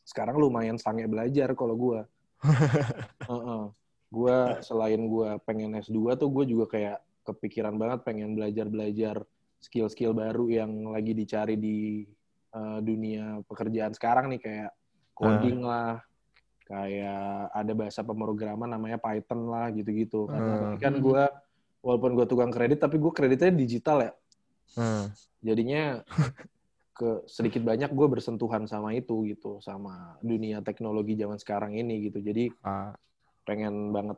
sekarang 0.08 0.40
lumayan 0.40 0.80
sange 0.80 1.04
belajar 1.04 1.52
kalau 1.52 1.75
gue 1.75 2.00
Heeh. 3.28 3.64
gue 4.08 4.38
selain 4.62 5.02
gue 5.02 5.30
pengen 5.44 5.75
S2 5.75 6.16
tuh 6.16 6.32
gue 6.32 6.46
juga 6.48 6.72
kayak 6.72 6.98
kepikiran 7.28 7.75
banget 7.75 8.00
pengen 8.04 8.32
belajar 8.32 8.66
belajar 8.66 9.16
skill-skill 9.60 10.16
baru 10.16 10.48
yang 10.48 10.72
lagi 10.88 11.12
dicari 11.12 11.60
di 11.60 12.08
eh, 12.54 12.80
dunia 12.80 13.44
pekerjaan 13.44 13.92
sekarang 13.92 14.32
nih 14.32 14.40
kayak 14.40 14.72
coding 15.12 15.60
lah 15.60 16.00
kayak 16.64 17.22
ada 17.52 17.74
bahasa 17.74 18.02
pemrograman 18.02 18.66
namanya 18.68 18.96
Python 18.96 19.52
lah 19.52 19.68
gitu-gitu 19.70 20.25
karena 20.25 20.56
Hmm. 20.72 20.80
kan 20.80 20.94
gue 20.96 21.24
walaupun 21.86 22.18
gue 22.18 22.25
tukang 22.25 22.50
kredit 22.50 22.82
tapi 22.82 22.98
gue 22.98 23.13
kreditnya 23.13 23.54
digital 23.54 23.98
ya 24.01 24.12
Heeh. 24.74 25.06
jadinya 25.46 26.01
ke 26.98 27.22
sedikit 27.30 27.62
banyak 27.62 27.94
gue 27.94 28.08
bersentuhan 28.10 28.65
sama 28.65 28.98
itu 28.98 29.30
gitu 29.30 29.62
sama 29.62 30.18
dunia 30.25 30.65
teknologi 30.65 31.13
zaman 31.13 31.38
sekarang 31.38 31.77
ini 31.77 32.10
gitu 32.10 32.24
jadi 32.25 32.50
Ah, 32.65 32.98
pengen 33.46 33.94
banget 33.94 34.18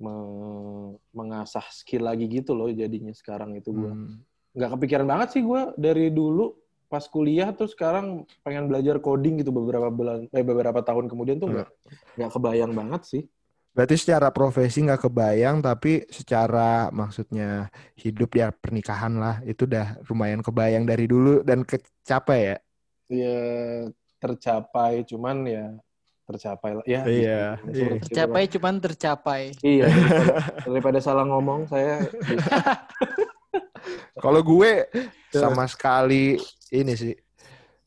me- 0.00 0.98
mengasah 1.14 1.62
skill 1.70 2.08
lagi 2.10 2.26
gitu 2.26 2.56
loh 2.56 2.72
jadinya 2.72 3.14
sekarang 3.14 3.54
itu 3.54 3.70
gue 3.70 3.92
hmm. 3.94 4.16
nggak 4.58 4.70
kepikiran 4.74 5.06
banget 5.06 5.28
sih 5.38 5.42
gue 5.46 5.76
dari 5.78 6.10
dulu 6.10 6.56
pas 6.90 7.06
kuliah 7.06 7.54
tuh 7.54 7.70
sekarang 7.70 8.26
pengen 8.42 8.66
belajar 8.66 8.98
coding 8.98 9.38
gitu 9.38 9.54
beberapa 9.54 9.94
bulan 9.94 10.26
eh 10.34 10.42
beberapa 10.42 10.82
tahun 10.82 11.06
kemudian 11.06 11.38
tuh 11.38 11.54
nggak 11.54 11.68
nggak 12.18 12.30
kebayang 12.34 12.72
banget 12.74 13.02
sih. 13.06 13.22
Berarti 13.70 13.94
secara 13.94 14.34
profesi 14.34 14.82
nggak 14.82 15.06
kebayang, 15.06 15.62
tapi 15.62 16.02
secara 16.10 16.90
maksudnya 16.90 17.70
hidup 17.94 18.34
ya 18.34 18.50
pernikahan 18.50 19.14
lah, 19.14 19.38
itu 19.46 19.62
udah 19.64 20.02
lumayan 20.10 20.42
kebayang 20.42 20.82
dari 20.82 21.06
dulu 21.06 21.46
dan 21.46 21.62
kecapai 21.62 22.40
ya. 22.50 22.56
Ya 23.06 23.38
tercapai, 24.18 25.06
cuman 25.06 25.46
ya 25.46 25.66
tercapai 26.26 26.78
lah. 26.78 26.84
Ya, 26.86 27.02
Iya, 27.06 27.42
gitu. 27.62 27.78
iya. 27.78 27.90
Tercapai 28.02 28.42
lah. 28.42 28.50
cuman 28.54 28.74
tercapai. 28.78 29.42
Iya, 29.62 29.86
daripada, 29.90 30.34
daripada 30.66 30.98
salah 30.98 31.24
ngomong 31.26 31.66
saya. 31.66 32.02
Kalau 34.16 34.42
gue 34.42 34.86
Ya. 35.30 35.46
sama 35.46 35.62
sekali 35.70 36.34
ini 36.74 36.98
sih 36.98 37.14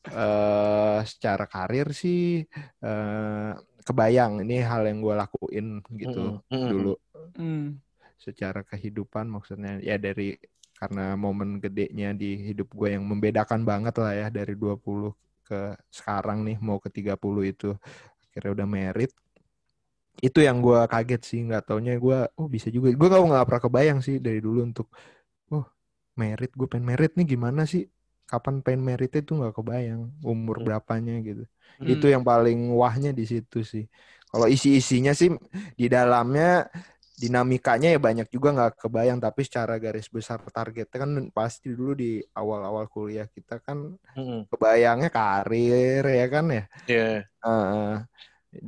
eh 0.08 0.98
secara 1.04 1.44
karir 1.44 1.92
sih 1.92 2.40
eh 2.80 3.52
kebayang 3.86 4.32
ini 4.44 4.54
hal 4.70 4.82
yang 4.88 4.98
gue 5.04 5.14
lakuin 5.22 5.66
gitu 6.02 6.18
Mm-mm, 6.20 6.40
mm-mm. 6.50 6.70
dulu 6.70 6.90
Hmm. 7.36 7.80
secara 8.24 8.60
kehidupan 8.70 9.26
maksudnya 9.34 9.72
ya 9.88 9.96
dari 10.06 10.34
karena 10.78 11.14
momen 11.24 11.50
gedenya 11.62 12.08
di 12.20 12.26
hidup 12.50 12.68
gue 12.78 12.88
yang 12.98 13.04
membedakan 13.10 13.62
banget 13.70 13.94
lah 14.02 14.12
ya 14.20 14.26
dari 14.38 14.54
20 14.58 15.10
ke 15.46 15.76
sekarang 15.98 16.38
nih 16.46 16.56
mau 16.66 16.78
ke 16.84 16.88
30 16.90 17.42
itu 17.52 17.66
akhirnya 18.30 18.50
udah 18.56 18.68
merit 18.76 19.10
itu 20.26 20.38
yang 20.46 20.58
gue 20.64 20.78
kaget 20.92 21.20
sih 21.30 21.38
nggak 21.46 21.62
taunya 21.68 21.92
gue 22.04 22.16
oh 22.40 22.46
bisa 22.54 22.68
juga 22.74 22.88
gue 22.98 23.06
nggak 23.10 23.22
nggak 23.30 23.46
pernah 23.48 23.62
kebayang 23.66 23.98
sih 24.06 24.16
dari 24.26 24.38
dulu 24.46 24.58
untuk 24.68 24.86
oh 25.54 25.64
merit 26.20 26.50
gue 26.58 26.68
pengen 26.72 26.86
merit 26.90 27.12
nih 27.18 27.26
gimana 27.34 27.62
sih 27.72 27.82
kapan 28.34 28.54
pengen 28.64 28.82
meritnya 28.88 29.20
itu 29.24 29.32
nggak 29.38 29.54
kebayang 29.58 30.02
umur 30.26 30.56
Hmm. 30.58 30.64
berapanya 30.66 31.14
gitu 31.28 31.42
Hmm. 31.78 31.86
itu 31.90 32.06
yang 32.14 32.24
paling 32.30 32.58
wahnya 32.80 33.10
di 33.18 33.24
situ 33.32 33.58
sih 33.72 33.84
kalau 34.30 34.46
isi-isinya 34.54 35.12
sih 35.20 35.28
di 35.80 35.86
dalamnya 35.94 36.66
dinamikanya 37.22 37.88
ya 37.94 37.98
banyak 38.02 38.26
juga 38.34 38.48
nggak 38.56 38.72
kebayang 38.82 39.18
tapi 39.22 39.40
secara 39.46 39.74
garis 39.78 40.08
besar 40.10 40.38
targetnya 40.50 40.98
kan 41.04 41.10
pasti 41.30 41.70
dulu 41.70 41.92
di 41.94 42.18
awal-awal 42.34 42.84
kuliah 42.90 43.26
kita 43.30 43.62
kan 43.62 43.78
Mm-mm. 44.16 44.46
kebayangnya 44.50 45.08
karir 45.16 46.02
ya 46.20 46.26
kan 46.34 46.44
ya 46.56 46.62
Iya. 46.88 47.28
Heeh. 47.44 47.92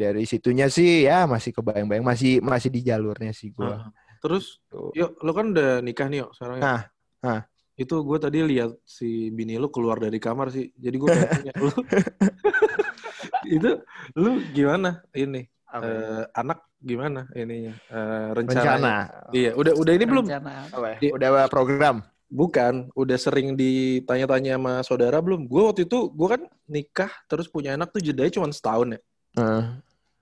dari 0.02 0.23
situnya 0.32 0.66
sih 0.76 1.06
ya 1.08 1.26
masih 1.30 1.50
kebayang-bayang 1.56 2.06
masih 2.06 2.30
masih 2.42 2.70
di 2.75 2.80
jalurnya 2.88 3.32
sih 3.40 3.50
gua 3.54 3.76
Heeh. 3.76 3.88
Terus, 4.23 4.44
Tuh. 4.73 4.90
yuk, 4.99 5.11
lo 5.25 5.30
kan 5.37 5.46
udah 5.52 5.68
nikah 5.87 6.06
nih, 6.11 6.18
yuk, 6.25 6.30
sekarang. 6.37 6.58
ya? 6.64 6.64
Nah, 6.64 6.80
nah. 7.23 7.40
Itu 7.76 8.00
gue 8.02 8.18
tadi 8.18 8.40
lihat 8.40 8.73
si 8.83 9.28
bini 9.28 9.61
lu 9.61 9.68
keluar 9.68 10.00
dari 10.00 10.16
kamar 10.16 10.49
sih. 10.49 10.73
Jadi 10.75 10.97
gue 10.97 11.09
tanya, 11.12 11.52
lu 11.61 11.71
itu 13.56 13.71
lu 14.16 14.40
gimana 14.50 15.04
ini 15.12 15.45
eh, 15.76 16.23
anak 16.33 16.64
gimana 16.80 17.28
ininya 17.37 17.75
Eh, 17.92 18.28
rencananya? 18.33 18.73
rencana 18.73 18.95
Iya, 19.33 19.50
udah 19.54 19.73
udah 19.76 19.92
ini 19.92 20.04
belum? 20.09 20.25
Rencana. 20.26 20.52
apa 20.73 20.87
ya? 20.88 20.99
Di- 21.00 21.12
udah 21.12 21.30
program 21.52 21.97
Bukan, 22.26 22.90
udah 22.99 23.14
sering 23.23 23.54
ditanya-tanya 23.54 24.59
sama 24.59 24.75
saudara 24.83 25.23
belum? 25.23 25.47
Gue 25.47 25.62
waktu 25.62 25.87
itu 25.87 26.11
gue 26.11 26.26
kan 26.26 26.42
nikah 26.66 27.12
terus 27.30 27.47
punya 27.47 27.78
anak 27.78 27.95
tuh 27.95 28.02
jedanya 28.02 28.35
cuma 28.35 28.50
setahun 28.50 28.99
ya. 28.99 29.00
Heeh. 29.38 29.64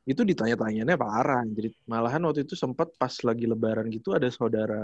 Itu 0.04 0.20
ditanya-tanyanya 0.20 1.00
parah. 1.00 1.40
Jadi 1.48 1.72
malahan 1.88 2.20
waktu 2.28 2.44
itu 2.44 2.52
sempat 2.52 2.92
pas 3.00 3.12
lagi 3.24 3.48
lebaran 3.48 3.88
gitu 3.88 4.12
ada 4.12 4.28
saudara 4.28 4.76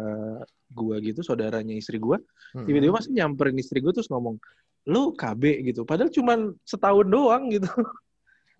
gua 0.72 0.96
gitu, 0.98 1.20
saudaranya 1.20 1.76
istri 1.76 2.00
gua, 2.00 2.16
Hmm. 2.56 2.64
tiba-tiba 2.64 2.96
masih 2.96 3.12
nyamperin 3.12 3.56
istri 3.60 3.78
gue 3.78 3.92
terus 3.92 4.08
ngomong, 4.08 4.40
"Lu 4.88 5.12
KB 5.12 5.60
gitu." 5.70 5.84
Padahal 5.84 6.08
cuma 6.08 6.34
setahun 6.64 7.04
doang 7.04 7.52
gitu. 7.52 7.68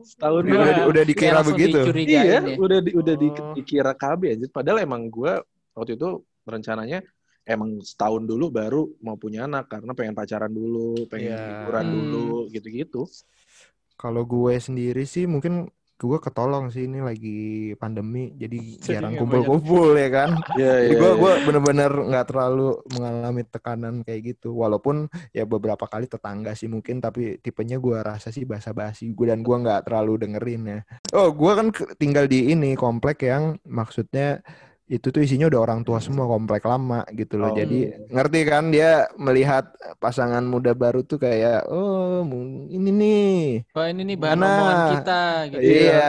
setahun 0.05 0.45
Udah- 0.45 0.53
doang. 0.85 0.89
udah- 0.93 1.05
dikira 1.09 1.33
langsung 1.41 1.57
begitu? 1.57 1.79
Iya, 1.97 2.23
ya. 2.25 2.41
udah 2.57 2.79
di, 2.81 2.91
udah 2.93 3.15
di- 3.17 3.33
Oh. 3.35 3.53
dikira 3.57 3.93
KB 3.93 4.21
aja. 4.37 4.47
Padahal 4.53 4.85
emang 4.85 5.09
gua 5.09 5.41
waktu 5.73 5.97
itu 5.97 6.21
rencananya 6.45 7.01
emang 7.45 7.81
setahun 7.81 8.29
dulu 8.29 8.53
baru 8.53 8.85
mau 9.01 9.17
punya 9.17 9.49
anak 9.49 9.65
karena 9.67 9.97
pengen 9.97 10.13
pacaran 10.13 10.53
dulu, 10.53 11.09
pengen 11.09 11.35
Iya. 11.35 11.41
liburan 11.65 11.85
Hmm. 11.89 11.97
dulu, 11.97 12.39
gitu-gitu. 12.49 13.03
Kalau 13.97 14.23
gue 14.25 14.55
sendiri 14.57 15.03
sih 15.05 15.25
mungkin 15.25 15.69
gue 16.07 16.21
ketolong 16.23 16.73
sih 16.73 16.89
ini 16.89 17.05
lagi 17.05 17.39
pandemi 17.77 18.33
jadi 18.37 18.59
jarang 18.87 19.19
kumpul-kumpul 19.19 19.97
ya 20.03 20.09
kan. 20.09 20.31
Iya, 20.57 20.75
Jadi 20.89 20.95
gue 20.97 21.13
gue 21.19 21.33
bener-bener 21.49 21.93
nggak 21.93 22.27
terlalu 22.31 22.81
mengalami 22.95 23.43
tekanan 23.45 23.95
kayak 24.07 24.21
gitu. 24.37 24.57
Walaupun 24.57 25.11
ya 25.35 25.45
beberapa 25.45 25.85
kali 25.85 26.09
tetangga 26.09 26.57
sih 26.57 26.71
mungkin 26.71 27.03
tapi 27.03 27.41
tipenya 27.43 27.77
gue 27.77 27.99
rasa 28.01 28.33
sih 28.33 28.49
basa-basi 28.49 29.13
gue 29.13 29.27
dan 29.29 29.45
gue 29.45 29.57
nggak 29.57 29.91
terlalu 29.91 30.29
dengerin 30.29 30.63
ya. 30.67 30.81
Oh 31.13 31.35
gue 31.35 31.53
kan 31.53 31.69
tinggal 31.99 32.25
di 32.31 32.53
ini 32.53 32.73
komplek 32.79 33.27
yang 33.27 33.59
maksudnya 33.67 34.41
itu 34.91 35.07
tuh 35.15 35.23
isinya 35.23 35.47
udah 35.47 35.61
orang 35.63 35.81
tua 35.87 36.03
semua 36.03 36.27
komplek 36.27 36.67
lama 36.67 37.07
gitu 37.15 37.39
loh. 37.39 37.55
Oh. 37.55 37.55
Jadi 37.55 37.95
ngerti 38.11 38.39
kan 38.43 38.75
dia 38.75 39.07
melihat 39.15 39.71
pasangan 40.03 40.43
muda 40.43 40.75
baru 40.75 41.07
tuh 41.07 41.23
kayak 41.23 41.71
oh 41.71 42.27
ini 42.75 42.91
nih 42.91 43.23
Wah 43.71 43.87
ini 43.87 44.03
nih 44.03 44.17
bahan 44.19 44.39
Mana? 44.43 44.51
omongan 44.51 44.79
kita 44.99 45.21
gitu. 45.55 45.63
Iya, 45.63 46.03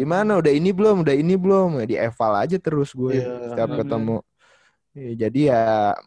gimana? 0.00 0.30
Udah 0.40 0.52
ini 0.56 0.70
belum? 0.72 0.96
Udah 1.04 1.12
ini 1.12 1.34
belum? 1.36 1.68
Ya, 1.80 1.84
di 1.84 1.96
eval 2.00 2.32
aja 2.40 2.56
terus 2.56 2.88
gue 2.96 3.20
Iya. 3.20 3.52
setiap 3.52 3.70
ketemu. 3.84 4.16
Iya, 4.96 5.10
jadi 5.28 5.40
ya 5.52 5.60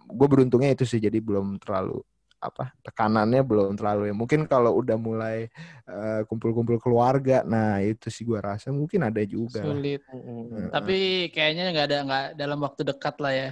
gue 0.09 0.27
beruntungnya 0.27 0.69
itu 0.73 0.85
sih. 0.89 0.97
Jadi 0.97 1.17
belum 1.21 1.61
terlalu 1.61 2.01
apa 2.39 2.71
tekanannya 2.81 3.43
belum 3.43 3.75
terlalu 3.75 4.09
ya. 4.09 4.15
Mungkin 4.15 4.47
kalau 4.47 4.79
udah 4.79 4.95
mulai 4.95 5.51
eh, 5.85 6.21
kumpul-kumpul 6.25 6.79
keluarga, 6.79 7.43
nah 7.43 7.83
itu 7.83 8.07
sih 8.07 8.23
gue 8.23 8.39
rasa 8.39 8.71
mungkin 8.71 9.03
ada 9.05 9.19
juga. 9.27 9.61
Sulit. 9.61 10.01
Mm-mm. 10.09 10.71
Tapi 10.71 11.29
kayaknya 11.35 11.75
nggak 11.75 11.85
ada 11.91 11.97
nggak 12.07 12.25
dalam 12.39 12.59
waktu 12.63 12.81
dekat 12.87 13.15
lah 13.19 13.33
ya 13.35 13.49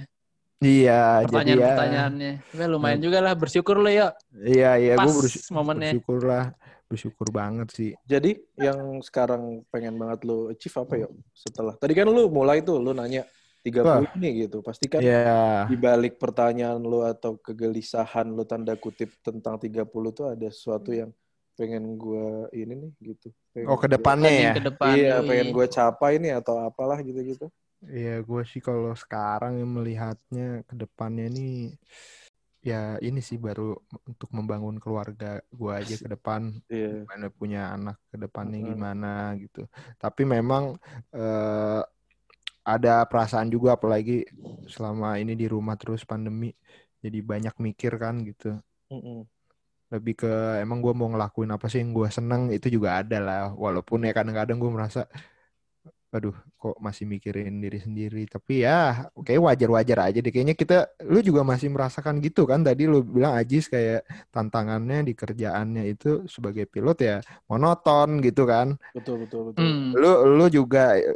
Iya, 0.58 1.22
jadi 1.22 1.22
ya. 1.22 1.30
pertanyaan-pertanyaannya. 1.30 2.32
Lumayan 2.66 2.98
juga 2.98 3.18
lah 3.22 3.34
bersyukur 3.38 3.78
lo 3.78 3.86
ya. 3.86 4.10
Iya, 4.34 4.74
iya, 4.74 4.92
gue 4.98 5.06
Pas 5.06 5.14
momennya. 5.54 5.94
bersyukur 5.94 6.18
lah, 6.26 6.44
bersyukur 6.90 7.28
banget 7.30 7.68
sih. 7.70 7.90
Jadi 8.02 8.42
yang 8.58 8.98
sekarang 8.98 9.62
pengen 9.70 9.94
banget 9.94 10.26
lo 10.26 10.50
achieve 10.50 10.74
apa 10.82 10.94
yuk 11.06 11.14
setelah 11.30 11.78
tadi 11.78 11.94
kan 11.94 12.10
lu 12.10 12.26
mulai 12.26 12.58
tuh 12.58 12.82
lu 12.82 12.90
nanya 12.90 13.22
30 13.68 14.08
Wah. 14.08 14.16
ini 14.16 14.28
gitu. 14.42 14.64
Pasti 14.64 14.88
kan 14.88 15.04
Iya, 15.04 15.68
di 15.68 15.76
balik 15.76 16.16
pertanyaan 16.16 16.80
lu 16.80 17.04
atau 17.04 17.36
kegelisahan 17.36 18.26
lu 18.26 18.42
tanda 18.42 18.72
kutip 18.74 19.12
tentang 19.20 19.60
30 19.60 19.84
tuh 20.10 20.32
ada 20.32 20.48
sesuatu 20.48 20.90
yang 20.90 21.12
pengen 21.52 21.98
gua 21.98 22.48
ini 22.50 22.72
nih 22.72 22.92
gitu. 23.12 23.28
Pengen 23.52 23.66
oh 23.68 23.76
ke 23.76 23.84
gua- 23.84 23.94
depannya 23.98 24.30
ya. 24.30 24.52
Ke 24.56 24.62
depan. 24.64 24.94
Iya, 24.94 25.14
pengen 25.20 25.48
gue 25.50 25.66
capai 25.68 26.12
nih 26.16 26.32
atau 26.38 26.54
apalah 26.62 26.98
gitu-gitu. 27.02 27.46
Iya, 27.78 28.22
gue 28.22 28.42
sih 28.42 28.58
kalau 28.58 28.90
sekarang 28.94 29.58
yang 29.58 29.70
melihatnya 29.70 30.66
ke 30.66 30.74
depannya 30.74 31.30
nih 31.30 31.78
ya 32.58 32.98
ini 32.98 33.22
sih 33.22 33.38
baru 33.38 33.78
untuk 34.02 34.28
membangun 34.34 34.82
keluarga 34.82 35.38
gue 35.46 35.72
aja 35.72 35.94
ke 35.94 36.10
depan 36.10 36.58
Iya. 36.66 37.06
gimana 37.06 37.26
punya 37.30 37.62
anak 37.70 37.96
ke 38.10 38.18
depannya 38.18 38.58
Mm-mm. 38.58 38.70
gimana 38.74 39.12
gitu. 39.38 39.62
Tapi 39.96 40.22
memang 40.26 40.74
eh, 41.14 41.82
ada 42.74 42.90
perasaan 43.10 43.48
juga 43.54 43.68
apalagi 43.76 44.12
selama 44.74 45.16
ini 45.22 45.32
di 45.40 45.46
rumah 45.54 45.74
terus 45.80 46.02
pandemi 46.10 46.52
jadi 47.04 47.18
banyak 47.30 47.54
mikir 47.66 47.92
kan 48.02 48.14
gitu. 48.28 48.46
Mm-mm. 48.92 49.24
Lebih 49.92 50.14
ke 50.20 50.28
emang 50.64 50.78
gue 50.84 50.92
mau 50.98 51.08
ngelakuin 51.12 51.50
apa 51.56 51.66
sih 51.72 51.80
yang 51.82 51.90
gue 51.96 52.08
seneng 52.16 52.42
itu 52.56 52.66
juga 52.76 53.00
ada 53.00 53.16
lah. 53.26 53.42
Walaupun 53.64 53.98
ya 54.06 54.12
kadang-kadang 54.18 54.56
gue 54.62 54.70
merasa 54.76 55.00
aduh 56.08 56.32
kok 56.56 56.76
masih 56.80 57.04
mikirin 57.04 57.60
diri 57.60 57.76
sendiri 57.84 58.24
tapi 58.24 58.64
ya 58.64 59.12
kayak 59.20 59.44
wajar-wajar 59.44 60.08
aja 60.08 60.18
deh 60.24 60.32
kayaknya 60.32 60.56
kita 60.56 60.88
lu 61.04 61.20
juga 61.20 61.44
masih 61.44 61.68
merasakan 61.68 62.24
gitu 62.24 62.48
kan 62.48 62.64
tadi 62.64 62.88
lu 62.88 63.04
bilang 63.04 63.36
Ajis 63.36 63.68
kayak 63.68 64.08
tantangannya 64.32 65.04
di 65.04 65.12
kerjaannya 65.12 65.84
itu 65.84 66.24
sebagai 66.24 66.64
pilot 66.64 66.98
ya 67.04 67.16
monoton 67.44 68.24
gitu 68.24 68.48
kan 68.48 68.80
Betul 68.96 69.28
betul 69.28 69.52
betul. 69.52 69.60
Hmm. 69.60 69.92
lu 69.92 70.12
lu 70.40 70.46
juga 70.48 70.96
eh, 70.96 71.12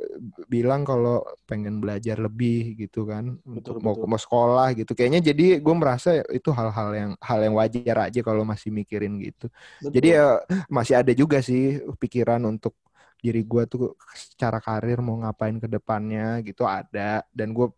bilang 0.52 0.84
kalau 0.84 1.25
pengen 1.49 1.80
belajar 1.80 2.20
lebih 2.20 2.76
gitu 2.76 3.08
kan 3.08 3.40
untuk 3.49 3.80
mau 3.80 3.96
betul. 3.96 4.08
mau 4.12 4.20
sekolah 4.20 4.76
gitu 4.76 4.92
kayaknya 4.92 5.32
jadi 5.32 5.56
gue 5.64 5.75
merasa 5.75 6.20
itu 6.28 6.52
hal-hal 6.52 6.92
yang 6.92 7.11
hal 7.16 7.40
yang 7.40 7.56
wajar 7.56 8.12
aja 8.12 8.20
kalau 8.20 8.44
masih 8.44 8.68
mikirin 8.68 9.16
gitu 9.25 9.49
Betul. 9.80 9.92
jadi 9.96 10.08
ya 10.20 10.26
masih 10.68 10.94
ada 11.00 11.12
juga 11.16 11.40
sih 11.40 11.80
pikiran 11.96 12.44
untuk 12.44 12.76
diri 13.23 13.47
gue 13.47 13.62
tuh 13.71 13.95
secara 14.12 14.59
karir 14.59 14.99
mau 14.99 15.14
ngapain 15.23 15.57
ke 15.57 15.71
depannya 15.71 16.43
gitu 16.43 16.67
ada 16.67 17.23
dan 17.31 17.55
gue 17.55 17.71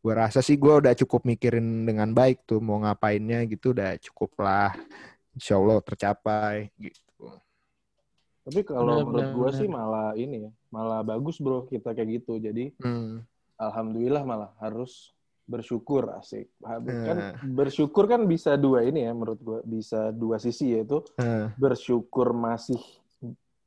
gue 0.00 0.14
rasa 0.16 0.40
sih 0.40 0.56
gue 0.56 0.80
udah 0.84 0.92
cukup 0.96 1.24
mikirin 1.24 1.88
dengan 1.88 2.12
baik 2.12 2.44
tuh 2.44 2.60
mau 2.60 2.76
ngapainnya 2.80 3.44
gitu 3.48 3.72
udah 3.72 3.96
cukup 4.00 4.36
lah 4.40 4.72
Insya 5.30 5.56
Allah 5.56 5.78
tercapai 5.80 6.68
gitu. 6.76 7.40
Tapi 8.40 8.60
kalau 8.66 9.04
menurut 9.06 9.30
gue 9.30 9.50
sih 9.54 9.68
malah 9.70 10.16
ini 10.18 10.48
ya, 10.48 10.50
malah 10.74 11.06
bagus 11.06 11.38
bro 11.38 11.68
kita 11.70 11.94
kayak 11.94 12.20
gitu. 12.20 12.40
Jadi 12.40 12.74
Hmm. 12.82 13.22
alhamdulillah 13.54 14.24
malah 14.26 14.50
harus 14.58 15.14
bersyukur 15.46 16.10
asik. 16.18 16.50
Kan 16.58 17.18
Eh. 17.20 17.34
bersyukur 17.46 18.10
kan 18.10 18.26
bisa 18.26 18.58
dua 18.58 18.82
ini 18.82 19.06
ya 19.06 19.12
menurut 19.14 19.38
gue 19.38 19.58
bisa 19.68 20.10
dua 20.10 20.40
sisi 20.42 20.74
yaitu 20.74 21.04
Eh, 21.20 21.46
bersyukur 21.54 22.34
masih 22.34 22.80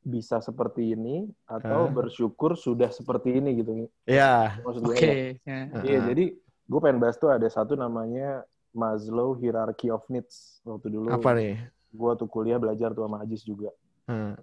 bisa 0.04 0.44
seperti 0.44 0.94
ini 0.94 1.26
atau 1.48 1.88
Eh. 1.88 1.92
bersyukur 1.92 2.60
sudah 2.60 2.92
seperti 2.92 3.40
ini 3.40 3.64
gitu. 3.64 3.88
ya. 4.04 4.60
Maksud 4.62 4.84
Oke. 4.84 4.92
gue 4.92 4.96
ya. 5.00 5.14
Iya, 5.48 5.60
Heeh. 5.72 6.02
jadi 6.12 6.26
gue 6.40 6.80
pengen 6.80 7.00
bahas 7.00 7.16
tuh 7.16 7.32
ada 7.32 7.48
satu 7.48 7.74
namanya 7.74 8.44
Maslow 8.76 9.36
Hierarchy 9.40 9.88
of 9.90 10.04
Needs. 10.12 10.60
Waktu 10.68 10.88
dulu 10.92 11.10
Apa 11.16 11.34
nih? 11.36 11.56
gue 11.94 12.12
tuh 12.18 12.28
kuliah 12.28 12.60
belajar 12.60 12.92
tuh 12.92 13.06
sama 13.08 13.24
Ajis 13.24 13.44
juga. 13.44 13.70
Eh, 14.08 14.36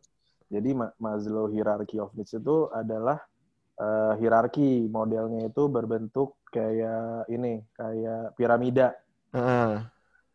Jadi 0.50 0.70
Ma- 0.74 0.94
Maslow 0.98 1.46
Hierarchy 1.46 2.00
of 2.00 2.10
Needs 2.16 2.34
itu 2.34 2.66
adalah 2.72 3.20
eh, 3.80 4.12
hierarki 4.20 4.92
modelnya 4.92 5.48
itu 5.48 5.64
berbentuk 5.72 6.36
kayak 6.52 7.24
ini, 7.32 7.64
kayak 7.72 8.36
piramida. 8.36 8.92
eh, 9.32 9.80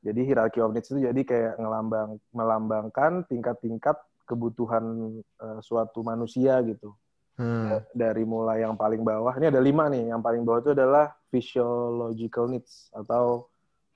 Jadi 0.01 0.21
hierarchy 0.21 0.61
of 0.61 0.69
needs 0.69 0.89
itu 0.89 1.01
jadi 1.01 1.21
kayak 1.25 1.53
ngelambang 1.57 2.21
melambangkan 2.29 3.25
tingkat-tingkat 3.25 3.97
kebutuhan 4.25 4.83
eh, 5.21 5.59
suatu 5.61 6.01
manusia 6.01 6.59
gitu. 6.65 6.91
eh. 7.39 7.81
Dari 7.93 8.25
mulai 8.25 8.65
yang 8.65 8.75
paling 8.75 9.05
bawah, 9.05 9.31
ini 9.37 9.47
ada 9.47 9.61
lima 9.61 9.87
nih. 9.87 10.11
Yang 10.11 10.21
paling 10.25 10.41
bawah 10.43 10.59
itu 10.65 10.71
adalah 10.73 11.13
physiological 11.29 12.51
needs 12.51 12.89
atau 12.91 13.47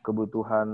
kebutuhan 0.06 0.70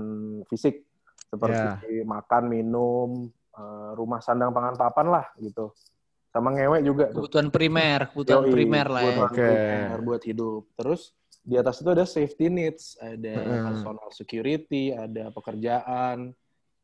fisik 0.46 0.86
seperti 1.26 2.06
makan, 2.06 2.42
minum, 2.46 3.32
eh, 3.56 3.90
rumah 3.98 4.22
sandang 4.22 4.54
pangan 4.54 4.76
papan 4.78 5.06
lah 5.10 5.26
gitu. 5.42 5.74
Sama 6.30 6.52
ngewek 6.52 6.82
juga 6.84 7.04
tuh. 7.10 7.24
Kebutuhan 7.24 7.48
primer, 7.48 8.12
kebutuhan 8.12 8.44
Yoi, 8.44 8.52
primer 8.52 8.86
lah 8.92 9.02
ya. 9.02 9.14
primer 9.32 9.98
buat 10.04 10.22
hidup. 10.22 10.68
Terus 10.76 11.16
di 11.46 11.54
atas 11.56 11.80
itu 11.80 11.88
ada 11.88 12.04
safety 12.04 12.46
needs, 12.52 12.98
ada 12.98 13.34
Heeh. 13.40 13.62
personal 13.62 14.10
security, 14.12 14.92
ada 14.92 15.32
pekerjaan, 15.32 16.34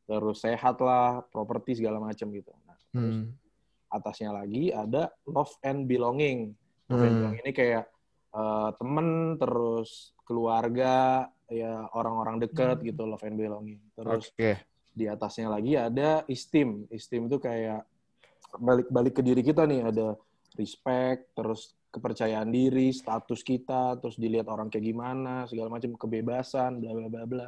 terus 0.07 0.39
sehat 0.41 0.79
lah, 0.79 1.21
properti 1.29 1.83
segala 1.83 1.99
macam 1.99 2.31
gitu. 2.31 2.55
Terus 2.93 3.19
Hmm. 3.25 3.33
atasnya 3.89 4.31
lagi 4.33 4.69
ada 4.73 5.09
love 5.25 5.53
and 5.65 5.89
belonging. 5.89 6.53
Love 6.93 7.03
and 7.03 7.13
Hmm. 7.17 7.21
belonging 7.25 7.43
ini 7.49 7.55
kayak 7.57 7.85
eh, 8.33 8.71
temen, 8.81 9.37
terus 9.37 10.17
keluarga, 10.25 11.29
ya 11.53 11.85
orang-orang 11.93 12.41
dekat 12.41 12.81
Hmm. 12.81 12.89
gitu, 12.89 13.05
love 13.05 13.21
and 13.29 13.37
belonging. 13.37 13.81
Terus 13.93 14.33
Oke. 14.33 14.57
di 14.89 15.05
atasnya 15.05 15.53
lagi 15.53 15.77
ada 15.77 16.25
esteem. 16.25 16.89
Esteem 16.89 17.29
itu 17.29 17.37
kayak 17.37 17.85
balik-balik 18.57 19.21
ke 19.21 19.23
diri 19.25 19.45
kita 19.45 19.69
nih, 19.69 19.85
ada 19.85 20.17
respect, 20.57 21.37
terus 21.37 21.77
kepercayaan 21.93 22.49
diri, 22.49 22.89
status 22.97 23.45
kita, 23.45 24.01
terus 24.01 24.17
dilihat 24.17 24.49
orang 24.49 24.73
kayak 24.73 24.89
gimana, 24.89 25.45
segala 25.45 25.69
macam 25.69 25.93
kebebasan, 25.93 26.81
bla 26.81 26.93
bla 26.97 27.09
bla 27.13 27.25
bla. 27.29 27.47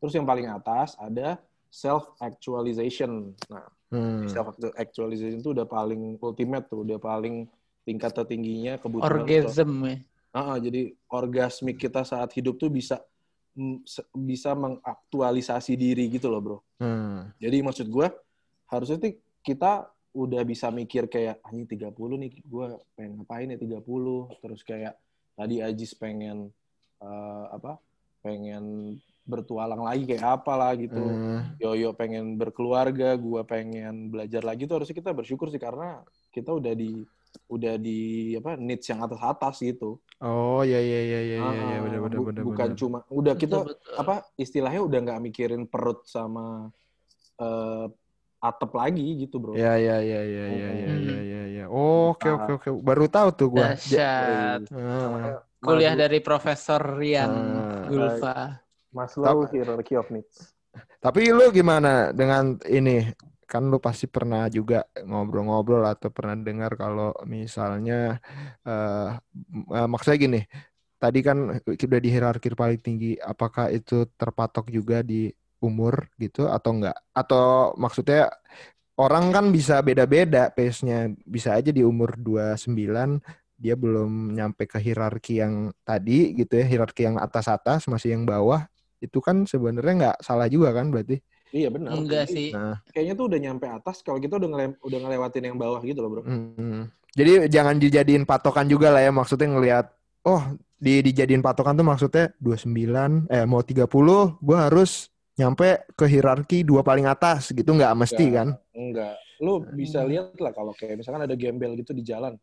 Terus 0.00 0.16
yang 0.16 0.24
paling 0.24 0.48
atas 0.48 0.96
ada 0.96 1.36
self 1.68 2.16
actualization. 2.24 3.36
Nah, 3.52 3.68
Hmm. 3.92 4.24
self 4.24 4.56
actualization 4.72 5.44
itu 5.44 5.52
udah 5.52 5.68
paling 5.68 6.16
ultimate 6.16 6.64
tuh, 6.64 6.80
udah 6.80 6.96
paling 6.96 7.44
tingkat 7.84 8.16
tertingginya 8.16 8.80
kebutuhan 8.80 9.28
Orgasm 9.28 9.70
ya. 9.84 9.96
Ah, 10.32 10.56
jadi 10.56 10.96
orgasmik 11.12 11.76
kita 11.76 12.08
saat 12.08 12.32
hidup 12.32 12.56
tuh 12.56 12.72
bisa 12.72 13.04
bisa 14.16 14.56
mengaktualisasi 14.56 15.76
diri 15.76 16.08
gitu 16.08 16.32
loh, 16.32 16.40
Bro. 16.40 16.58
Hmm. 16.80 17.28
Jadi 17.36 17.60
maksud 17.60 17.84
gue 17.92 18.08
harusnya 18.72 18.96
tuh 18.96 19.12
kita 19.44 19.92
udah 20.12 20.42
bisa 20.44 20.72
mikir 20.72 21.08
kayak 21.08 21.40
anjing 21.44 21.68
30 21.68 21.92
nih 22.20 22.30
gue 22.44 22.64
pengen 22.92 23.12
ngapain 23.20 23.48
ya 23.48 23.56
30 23.56 23.80
terus 24.44 24.60
kayak 24.60 24.94
tadi 25.32 25.64
Ajis 25.64 25.96
pengen 25.96 26.52
eh, 27.00 27.44
apa 27.48 27.80
pengen 28.20 28.96
bertualang 29.22 29.80
lagi 29.80 30.02
kayak 30.04 30.42
apa 30.42 30.52
lah 30.52 30.72
gitu 30.74 30.98
Hmm. 30.98 31.54
Yoyo 31.56 31.94
pengen 31.94 32.34
berkeluarga 32.34 33.14
gue 33.14 33.42
pengen 33.42 34.10
belajar 34.10 34.42
lagi 34.42 34.66
tuh 34.66 34.82
harusnya 34.82 34.98
kita 34.98 35.10
bersyukur 35.10 35.46
sih 35.46 35.58
karena 35.58 36.02
kita 36.28 36.50
udah 36.50 36.74
di 36.74 37.06
udah 37.48 37.74
di 37.76 38.00
apa 38.34 38.58
needs 38.58 38.84
yang 38.84 39.00
atas 39.00 39.16
atas 39.18 39.56
gitu 39.58 40.02
Oh 40.18 40.60
ya 40.62 40.78
ya 40.78 41.00
ya 41.02 41.20
ya 41.22 41.38
ya 41.38 41.38
ya 41.40 41.40
Ah, 41.40 41.80
benar 41.80 42.00
benar 42.00 42.18
bu- 42.18 42.26
benar. 42.28 42.42
bukan 42.44 42.68
benar. 42.68 42.78
cuma 42.78 42.98
udah 43.08 43.34
kita 43.34 43.56
Betul, 43.58 43.74
betul. 43.74 43.94
apa 43.96 44.14
istilahnya 44.36 44.80
udah 44.80 44.98
nggak 45.00 45.20
mikirin 45.22 45.62
perut 45.64 46.02
sama 46.04 46.70
eh, 47.36 47.86
atap 48.38 48.70
lagi 48.72 49.02
gitu 49.18 49.38
bro. 49.38 49.54
Ya 49.54 49.74
ya 49.76 49.98
ya 49.98 50.20
ya 50.20 50.44
ya 50.44 50.70
ya 50.72 50.92
Hmm. 50.92 51.06
ya 51.06 51.20
ya 51.22 51.42
ya. 51.48 51.64
Oh, 51.66 52.10
Oke 52.10 52.26
oke 52.28 52.50
oke. 52.52 52.68
Baru 52.76 53.06
tahu 53.06 53.28
tuh 53.32 53.48
gua. 53.48 53.70
Dahsyat. 53.70 54.66
Ah. 54.74 55.42
Kuliah 55.58 55.94
dari 55.94 56.18
Profesor 56.18 56.82
Rian 56.98 57.30
Ah. 57.30 57.86
Gulfa. 57.86 58.36
Maslow 58.92 59.48
Hierarchy 59.48 59.96
of 59.96 60.08
Needs. 60.12 60.52
Tapi 61.02 61.28
lu 61.32 61.50
gimana 61.50 62.14
dengan 62.14 62.56
ini? 62.68 63.10
Kan 63.44 63.68
lu 63.68 63.76
pasti 63.76 64.08
pernah 64.08 64.48
juga 64.48 64.88
ngobrol-ngobrol 65.04 65.84
atau 65.84 66.08
pernah 66.08 66.32
dengar 66.40 66.72
kalau 66.72 67.12
misalnya 67.28 68.16
eh 68.64 69.10
eh, 69.76 69.88
maksudnya 69.88 70.16
gini, 70.16 70.40
tadi 70.96 71.20
kan 71.20 71.60
udah 71.60 72.00
di 72.00 72.08
hierarki 72.08 72.48
paling 72.56 72.80
tinggi, 72.80 73.12
apakah 73.20 73.68
itu 73.68 74.08
terpatok 74.16 74.72
juga 74.72 75.04
di 75.04 75.28
umur 75.60 76.08
gitu 76.16 76.48
atau 76.48 76.70
enggak? 76.80 76.96
Atau 77.12 77.76
maksudnya 77.76 78.32
orang 78.96 79.34
kan 79.34 79.46
bisa 79.52 79.84
beda-beda 79.84 80.48
pace-nya. 80.48 81.12
Bisa 81.26 81.58
aja 81.58 81.68
di 81.74 81.84
umur 81.84 82.16
29 82.16 83.20
dia 83.62 83.78
belum 83.78 84.34
nyampe 84.34 84.66
ke 84.66 84.82
hierarki 84.82 85.38
yang 85.38 85.70
tadi 85.86 86.34
gitu 86.34 86.58
ya, 86.58 86.66
hierarki 86.66 87.06
yang 87.06 87.14
atas-atas 87.20 87.86
masih 87.86 88.18
yang 88.18 88.26
bawah. 88.26 88.66
Itu 89.02 89.18
kan 89.18 89.44
sebenarnya 89.44 89.94
nggak 89.98 90.16
salah 90.22 90.46
juga 90.46 90.70
kan 90.70 90.88
berarti? 90.94 91.18
Iya 91.52 91.68
benar. 91.68 91.92
Enggak 91.92 92.30
Jadi, 92.30 92.34
sih. 92.38 92.48
Nah, 92.54 92.76
Kayaknya 92.88 93.14
tuh 93.18 93.26
udah 93.28 93.38
nyampe 93.40 93.66
atas 93.68 93.96
kalau 94.00 94.18
kita 94.22 94.40
udah 94.40 94.48
ngele- 94.48 94.80
udah 94.80 94.98
ngelewatin 95.04 95.44
yang 95.52 95.56
bawah 95.60 95.80
gitu 95.84 96.00
loh 96.00 96.10
bro. 96.12 96.22
mm, 96.24 96.80
jadi 97.12 97.32
jangan 97.48 97.76
dijadiin 97.76 98.24
patokan 98.24 98.64
juga 98.68 98.88
lah 98.92 99.00
ya 99.04 99.12
maksudnya 99.12 99.48
ngelihat 99.52 99.86
oh 100.24 100.42
di 100.80 101.00
dijadiin 101.04 101.40
patokan 101.44 101.76
tuh 101.76 101.84
maksudnya 101.84 102.32
29 102.40 103.28
eh 103.28 103.44
mau 103.48 103.60
30 103.64 104.36
gua 104.40 104.68
harus 104.68 105.08
nyampe 105.40 105.88
ke 105.96 106.04
hierarki 106.04 106.60
dua 106.60 106.84
paling 106.84 107.08
atas 107.08 107.48
gitu 107.52 107.68
nggak 107.72 107.92
mesti 107.96 108.24
Nggak. 108.28 108.36
kan? 108.36 108.48
Enggak. 108.76 109.14
Lu 109.40 109.64
bisa 109.72 110.04
Hmm. 110.04 110.08
lihat 110.12 110.36
lah 110.36 110.52
kalau 110.52 110.72
kayak 110.76 111.00
misalkan 111.00 111.24
ada 111.24 111.34
gembel 111.36 111.72
gitu 111.80 111.96
di 111.96 112.04
jalan. 112.04 112.36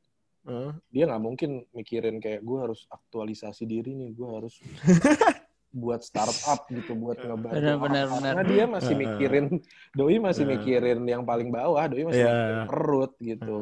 Heeh. 0.50 0.72
Dia 0.90 1.06
nggak 1.06 1.22
mungkin 1.22 1.50
mikirin 1.78 2.18
kayak 2.18 2.42
gue 2.42 2.58
harus 2.58 2.90
aktualisasi 2.90 3.70
diri 3.70 3.94
nih. 3.94 4.18
Gue 4.18 4.28
harus 4.34 4.58
buat 5.70 6.02
startup 6.02 6.66
gitu. 6.68 6.98
Buat 6.98 7.22
ngebantu 7.22 7.56
Benar, 7.56 7.76
orang. 7.78 7.82
benar, 7.86 8.06
benar. 8.10 8.32
Karena 8.34 8.46
dia 8.46 8.64
masih 8.66 8.94
Heeh. 8.94 9.02
mikirin. 9.06 9.46
Doi 9.94 10.16
masih 10.18 10.44
Heeh. 10.46 10.54
mikirin 10.58 11.00
yang 11.06 11.24
paling 11.24 11.50
bawah. 11.50 11.84
Doi 11.86 12.04
masih 12.10 12.24
Iya. 12.26 12.32
mikirin 12.34 12.62
perut 12.66 13.12
gitu. 13.22 13.58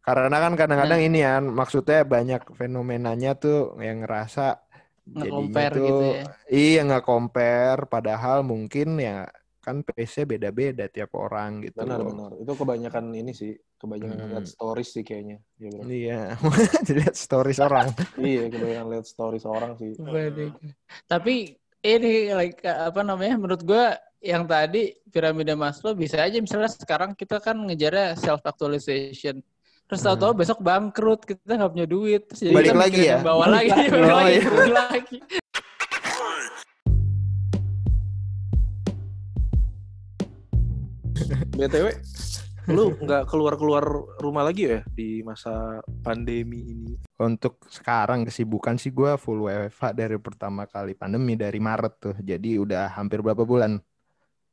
Karena 0.00 0.36
kan 0.38 0.52
kadang-kadang 0.54 1.00
Nah. 1.02 1.08
ini 1.08 1.18
kan 1.20 1.44
maksudnya 1.50 2.00
banyak 2.06 2.42
fenomenanya 2.54 3.30
tuh 3.34 3.74
yang 3.78 4.02
ngerasa 4.02 4.62
jadinya 5.08 5.24
Nge-compare 5.24 5.72
tuh 5.72 5.86
gitu 5.88 6.04
ya. 6.04 6.24
iya 6.52 6.78
nggak 6.84 7.04
compare 7.04 7.80
padahal 7.88 8.38
mungkin 8.44 9.00
ya 9.00 9.24
kan 9.68 9.84
pace-nya 9.84 10.24
beda-beda 10.24 10.88
tiap 10.88 11.12
orang 11.12 11.60
gitu. 11.60 11.84
Benar-benar. 11.84 12.40
Itu 12.40 12.52
kebanyakan 12.56 13.04
ini 13.12 13.36
sih. 13.36 13.52
Kebanyakan 13.76 14.16
Hmm. 14.16 14.30
lihat 14.32 14.46
stories 14.48 14.88
sih 14.90 15.04
kayaknya. 15.04 15.38
Iya, 15.60 15.70
bro. 15.76 15.84
Iya, 15.92 16.18
dilihat 16.82 17.14
stories 17.14 17.60
orang. 17.60 17.92
iya, 18.18 18.48
kebanyakan 18.48 18.86
lihat 18.88 19.06
stories 19.06 19.44
orang 19.44 19.76
sih. 19.76 19.92
Tapi 21.04 21.52
ini 21.78 22.12
like 22.32 22.64
apa 22.64 23.00
namanya 23.04 23.36
menurut 23.36 23.62
gua 23.62 23.94
yang 24.18 24.50
tadi 24.50 24.98
piramida 25.14 25.54
Maslow 25.54 25.94
bisa 25.94 26.18
aja 26.18 26.42
misalnya 26.42 26.66
sekarang 26.66 27.14
kita 27.14 27.38
kan 27.38 27.54
ngejarnya 27.54 28.18
self 28.18 28.42
actualization. 28.42 29.38
Terus 29.88 30.04
tahu-tahu 30.04 30.32
besok 30.36 30.58
bangkrut, 30.60 31.24
kita 31.24 31.54
nggak 31.54 31.72
punya 31.72 31.86
duit. 31.88 32.22
Terus 32.28 32.40
jadi 32.44 32.54
Balik 32.56 32.68
kita 32.68 32.80
lagi 32.82 33.00
ya? 33.06 33.18
Bawah 33.22 33.48
lagi, 33.56 33.70
Balik 33.88 34.10
lagi. 34.10 34.36
iya. 34.42 34.68
lagi. 34.74 35.18
BTW, 41.50 41.86
lu 42.68 42.92
nggak 42.96 43.26
keluar-keluar 43.26 43.84
rumah 44.18 44.44
lagi 44.44 44.68
ya 44.68 44.80
di 44.92 45.22
masa 45.22 45.80
pandemi 46.00 46.60
ini? 46.62 46.92
Untuk 47.18 47.58
sekarang 47.66 48.22
kesibukan 48.22 48.76
sih 48.76 48.90
gue 48.90 49.16
full 49.16 49.48
WFH 49.48 49.92
dari 49.92 50.16
pertama 50.16 50.64
kali 50.64 50.94
pandemi 50.94 51.34
dari 51.34 51.58
Maret 51.58 51.94
tuh. 51.98 52.16
Jadi 52.18 52.56
udah 52.56 52.92
hampir 52.94 53.18
berapa 53.18 53.42
bulan? 53.42 53.80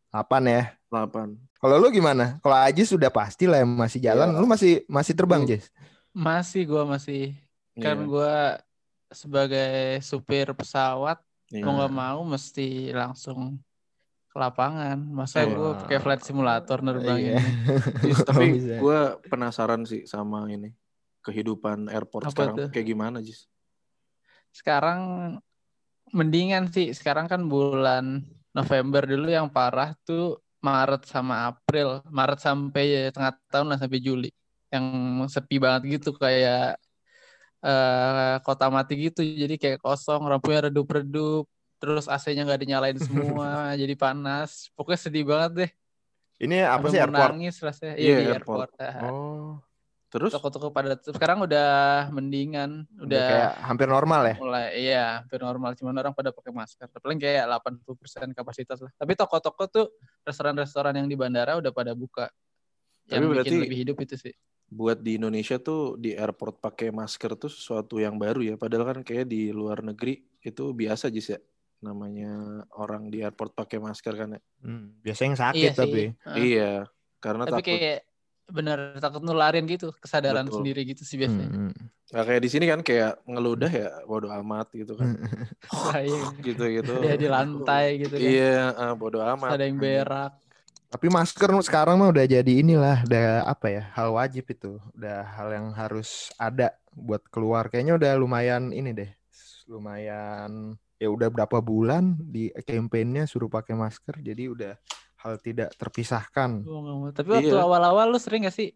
8 0.09 0.47
ya. 0.47 0.63
8. 0.87 1.59
Kalau 1.59 1.75
lu 1.75 1.91
gimana? 1.91 2.39
Kalau 2.39 2.55
Ajis 2.55 2.87
sudah 2.87 3.11
pasti 3.11 3.45
lah 3.45 3.59
yang 3.59 3.75
masih 3.75 3.99
jalan. 3.99 4.31
Iya. 4.31 4.39
Lu 4.39 4.47
masih 4.47 4.73
masih 4.87 5.13
terbang, 5.13 5.43
Lu- 5.43 5.49
Jis? 5.51 5.67
Masih 6.15 6.63
gua 6.63 6.87
masih 6.87 7.35
kan 7.75 7.99
Iya. 7.99 8.07
gua 8.07 8.33
sebagai 9.11 9.99
supir 9.99 10.47
pesawat 10.55 11.19
Iya. 11.51 11.67
mau 11.67 11.75
nggak 11.77 11.93
mau 11.93 12.19
mesti 12.23 12.89
langsung 12.95 13.59
ke 14.35 14.39
lapangan. 14.43 14.99
Masa 14.99 15.47
Iya. 15.47 15.55
gue 15.55 15.69
pakai 15.87 15.99
flight 16.03 16.23
simulator 16.27 16.83
nerbangin. 16.83 17.39
Iya. 17.39 17.39
Tapi 18.27 18.47
gue 18.83 18.99
penasaran 19.31 19.87
sih 19.87 20.03
sama 20.03 20.43
ini 20.51 20.75
kehidupan 21.23 21.87
airport 21.87 22.27
Apa 22.27 22.31
sekarang 22.35 22.55
tuh? 22.59 22.69
kayak 22.75 22.87
gimana 22.91 23.23
Jis? 23.23 23.47
Sekarang 24.51 24.99
mendingan 26.11 26.67
sih. 26.67 26.91
Sekarang 26.91 27.31
kan 27.31 27.47
bulan 27.47 28.27
November 28.51 29.07
dulu 29.07 29.31
yang 29.31 29.47
parah 29.47 29.95
tuh 30.03 30.43
Maret 30.59 31.07
sama 31.07 31.47
April. 31.55 32.03
Maret 32.11 32.39
sampai 32.43 32.83
ya, 32.91 33.01
tengah 33.15 33.39
tahun 33.47 33.71
lah 33.71 33.79
sampai 33.79 34.03
Juli. 34.03 34.29
Yang 34.67 34.85
sepi 35.31 35.63
banget 35.63 36.03
gitu 36.03 36.11
kayak 36.11 36.75
eh 37.65 38.35
kota 38.43 38.67
mati 38.67 38.99
gitu. 39.09 39.23
Jadi 39.23 39.55
kayak 39.55 39.79
kosong, 39.79 40.27
lampunya 40.27 40.67
redup-redup. 40.67 41.47
Terus 41.85 42.09
AC-nya 42.09 42.41
nggak 42.43 42.61
dinyalain 42.65 42.97
semua, 42.97 43.49
jadi 43.81 43.93
panas. 43.93 44.73
Pokoknya 44.73 44.97
sedih 44.99 45.21
banget 45.21 45.51
deh. 45.53 45.71
Ini 46.41 46.65
apa 46.65 46.81
Sampai 46.81 46.89
sih 46.89 46.99
airport? 46.99 47.29
nangis 47.29 47.55
rasanya. 47.61 47.93
Iya, 47.93 48.01
Iya, 48.01 48.17
di 48.17 48.25
airport. 48.33 48.69
airport. 48.73 49.13
Oh, 49.13 49.51
Terus 50.09 50.31
Toko-toko 50.33 50.73
pada. 50.73 50.97
Sekarang 50.97 51.45
udah 51.45 51.69
mendingan, 52.09 52.89
udah 52.97 53.05
udah 53.05 53.25
kayak 53.29 53.51
hampir 53.69 53.85
normal 53.85 54.21
ya? 54.25 54.35
mulai 54.35 54.67
iya 54.75 55.03
hampir 55.21 55.39
normal 55.39 55.71
cuman 55.77 55.95
orang 56.01 56.13
pada 56.15 56.31
pakai 56.31 56.51
masker 56.51 56.87
paling 56.99 57.19
kayak 57.19 57.47
80% 57.47 58.31
kapasitas 58.31 58.79
lah 58.83 58.91
tapi 58.95 59.15
toko-toko 59.15 59.63
tuh 59.67 59.85
restoran-restoran 60.23 60.91
yang 60.95 61.07
di 61.07 61.15
bandara 61.15 61.55
udah 61.59 61.71
pada 61.71 61.91
buka 61.95 62.27
Tapi 63.07 63.15
yang 63.15 63.31
berarti- 63.31 63.47
bikin 63.47 63.63
lebih 63.63 63.77
hidup 63.83 63.97
itu 64.03 64.15
sih 64.19 64.33
buat 64.65 64.97
di 64.99 65.15
Indonesia 65.15 65.55
tuh 65.55 65.95
di 65.95 66.17
airport 66.17 66.57
pakai 66.59 66.89
masker 66.89 67.37
tuh 67.37 67.53
sesuatu 67.53 68.01
yang 68.01 68.17
baru 68.17 68.41
ya. 68.41 68.55
Padahal 68.57 68.83
kan 68.91 68.99
kayak 69.05 69.29
di 69.29 69.53
luar 69.53 69.85
negeri 69.85 70.25
itu 70.41 70.63
biasa 70.73 71.13
aja 71.13 71.37
ya. 71.37 71.39
Namanya 71.83 72.63
orang 72.75 73.11
di 73.11 73.21
airport 73.21 73.53
pakai 73.53 73.77
masker 73.79 74.13
kan 74.15 74.29
ya. 74.35 74.41
Hmm, 74.63 74.95
biasanya 75.03 75.27
yang 75.31 75.39
sakit 75.41 75.59
iya 75.59 75.71
sih 75.71 75.79
tapi. 75.81 76.01
Heeh. 76.13 76.37
Iya, 76.55 76.71
karena 77.19 77.43
tapi 77.45 77.61
takut. 77.61 77.67
kayak 77.75 77.99
bener 78.45 78.77
takut 79.01 79.25
nularin 79.25 79.65
gitu 79.65 79.89
kesadaran 79.97 80.45
Betul. 80.45 80.61
sendiri 80.61 80.85
gitu 80.85 81.01
sih 81.01 81.17
biasanya 81.17 81.49
Hmm, 81.49 81.73
Nggak 82.13 82.25
kayak 82.29 82.41
di 82.45 82.49
sini 82.53 82.65
kan 82.69 82.79
kayak 82.85 83.25
ngeludah 83.25 83.71
ya 83.73 83.89
bodo 84.05 84.29
amat 84.29 84.69
gitu 84.77 84.93
kan. 84.93 85.17
Bahaya. 85.65 86.21
Gitu-gitu. 86.45 86.93
ya 87.01 87.15
di 87.17 87.25
lantai 87.25 87.97
gitu 88.05 88.15
kan 88.21 88.29
Iya, 88.29 88.57
ah, 88.77 88.93
bodo 88.93 89.17
Terus 89.17 89.33
amat. 89.41 89.49
ada 89.57 89.63
yang 89.65 89.77
berak 89.81 90.31
Tapi 90.85 91.11
masker 91.11 91.49
sekarang 91.65 91.99
mah 91.99 92.07
udah 92.13 92.23
jadi 92.23 92.51
inilah, 92.61 93.03
udah 93.03 93.43
apa 93.43 93.67
ya, 93.67 93.83
hal 93.97 94.15
wajib 94.15 94.47
itu. 94.47 94.79
Udah 94.95 95.27
hal 95.35 95.51
yang 95.51 95.67
harus 95.75 96.31
ada 96.39 96.71
buat 96.95 97.19
keluar. 97.27 97.67
Kayaknya 97.67 97.99
udah 97.99 98.11
lumayan 98.15 98.71
ini 98.71 98.95
deh. 98.95 99.11
Lumayan 99.67 100.77
ya 100.95 101.07
udah 101.07 101.27
berapa 101.27 101.59
bulan 101.59 102.15
di 102.17 102.47
campaign-nya 102.57 103.23
suruh 103.23 103.47
pakai 103.47 103.73
masker. 103.73 104.15
Jadi 104.17 104.47
udah 104.47 104.73
hal 105.17 105.37
tidak 105.37 105.73
terpisahkan. 105.73 106.61
Tapi 107.11 107.27
waktu 107.27 107.49
Iya. 107.49 107.61
awal-awal 107.61 108.07
lu 108.07 108.17
sering 108.17 108.43
gak 108.43 108.53
sih 108.53 108.71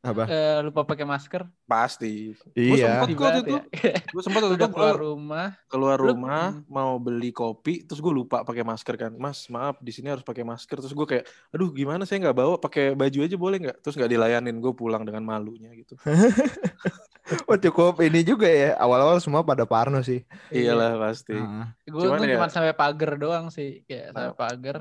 Apa? 0.00 0.26
eh, 0.26 0.58
lupa 0.60 0.82
pakai 0.82 1.06
masker 1.06 1.46
Pasti. 1.62 2.34
Iya. 2.52 2.98
sempet 2.98 3.06
Sedih 3.06 3.14
kok 3.14 3.22
waktu 3.24 3.40
itu. 3.40 3.54
ya. 3.54 3.62
Gue 4.10 4.20
sempat 4.20 4.40
waktu 4.42 4.56
udah 4.56 4.66
itu 4.66 4.74
keluar 4.74 4.96
rumah 4.98 5.46
keluar 5.64 5.96
Lu- 5.96 6.10
rumah 6.10 6.44
Hmm. 6.52 6.66
mau 6.66 6.98
beli 6.98 7.30
kopi 7.30 7.80
terus 7.80 7.98
gue 7.98 8.10
lupa 8.10 8.42
pakai 8.42 8.60
masker 8.60 8.98
kan 8.98 9.12
mas 9.14 9.46
maaf 9.46 9.78
di 9.78 9.88
sini 9.88 10.10
harus 10.10 10.20
pakai 10.20 10.42
masker 10.42 10.74
terus 10.76 10.90
gue 10.90 11.06
kayak 11.06 11.24
aduh 11.48 11.70
gimana 11.70 12.02
saya 12.02 12.18
nggak 12.20 12.34
bawa 12.36 12.54
pakai 12.58 12.92
baju 12.92 13.18
aja 13.20 13.36
boleh 13.36 13.58
nggak 13.60 13.76
terus 13.78 13.94
nggak 13.94 14.10
dilayanin 14.10 14.58
gue 14.58 14.72
pulang 14.72 15.00
dengan 15.00 15.22
malunya 15.22 15.70
gitu 15.72 15.94
Oh 17.44 17.56
cukup 17.56 18.00
ini 18.00 18.20
juga 18.22 18.46
ya. 18.46 18.74
Awal-awal 18.76 19.18
semua 19.18 19.40
pada 19.40 19.64
parno 19.64 20.00
sih. 20.00 20.22
iyalah 20.48 20.96
pasti 20.98 21.34
Ah. 21.34 21.72
gue 21.82 22.00
Cuman 22.02 22.18
tuh 22.18 22.26
ya- 22.26 22.36
cuma 22.36 22.48
sampai 22.48 22.72
pagar 22.72 23.16
doang 23.16 23.48
sih 23.48 23.84
kayak 23.84 24.12
sampai 24.12 24.28
Nah, 24.28 24.36
pagar 24.36 24.76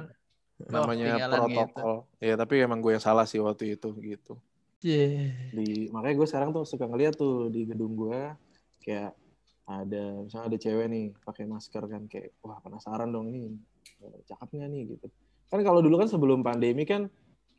namanya 0.61 1.05
gitu. 1.17 1.33
protokol 1.33 1.93
ya 2.19 2.33
tapi 2.35 2.53
emang 2.59 2.79
gue 2.79 2.93
yang 2.93 3.01
salah 3.01 3.25
sih 3.25 3.37
waktu 3.37 3.75
itu 3.75 3.89
gitu 3.97 4.37
Yeah. 4.79 5.49
di 5.49 5.89
makanya 5.89 6.15
gue 6.15 6.27
sekarang 6.27 6.49
tuh 6.51 6.65
suka 6.65 6.85
ngeliat 6.85 7.13
tuh 7.13 7.47
di 7.47 7.65
gedung 7.65 7.93
gue 7.93 8.33
kayak 8.79 9.13
ada 9.63 10.03
misalnya 10.19 10.47
ada 10.47 10.57
cewek 10.57 10.85
nih 10.87 11.05
pakai 11.19 11.45
masker 11.45 11.83
kan 11.83 12.05
kayak 12.05 12.33
wah 12.39 12.57
penasaran 12.57 13.09
dong 13.09 13.29
nih 13.29 13.53
eh, 13.99 14.17
cakep 14.23 14.49
nggak 14.51 14.69
nih 14.69 14.83
gitu 14.91 15.05
kan 15.47 15.61
kalau 15.61 15.79
dulu 15.79 15.97
kan 15.97 16.07
sebelum 16.07 16.41
pandemi 16.41 16.81
kan 16.83 17.09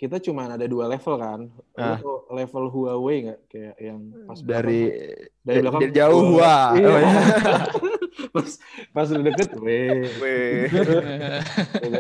kita 0.03 0.19
cuma 0.19 0.51
ada 0.51 0.67
dua 0.67 0.91
level 0.91 1.15
kan 1.15 1.41
Ah. 1.79 2.03
level 2.27 2.65
Huawei 2.69 3.31
nggak 3.31 3.41
kayak 3.47 3.77
yang 3.79 4.01
pas 4.27 4.39
Dari 4.43 4.81
belakang, 4.83 5.47
dari 5.47 5.59
belakang 5.63 5.81
dari 5.81 5.95
jauh 5.95 6.21
Huawei. 6.27 6.39
wah. 6.43 6.69
Iya. 6.75 6.89
Oh, 6.91 6.99
iya. 6.99 7.13
pas 8.35 8.51
pas 8.91 9.07
udah 9.07 9.25
deket 9.25 9.51
weh 9.57 10.03
Weh. 10.19 10.67
Gitu. 10.67 10.93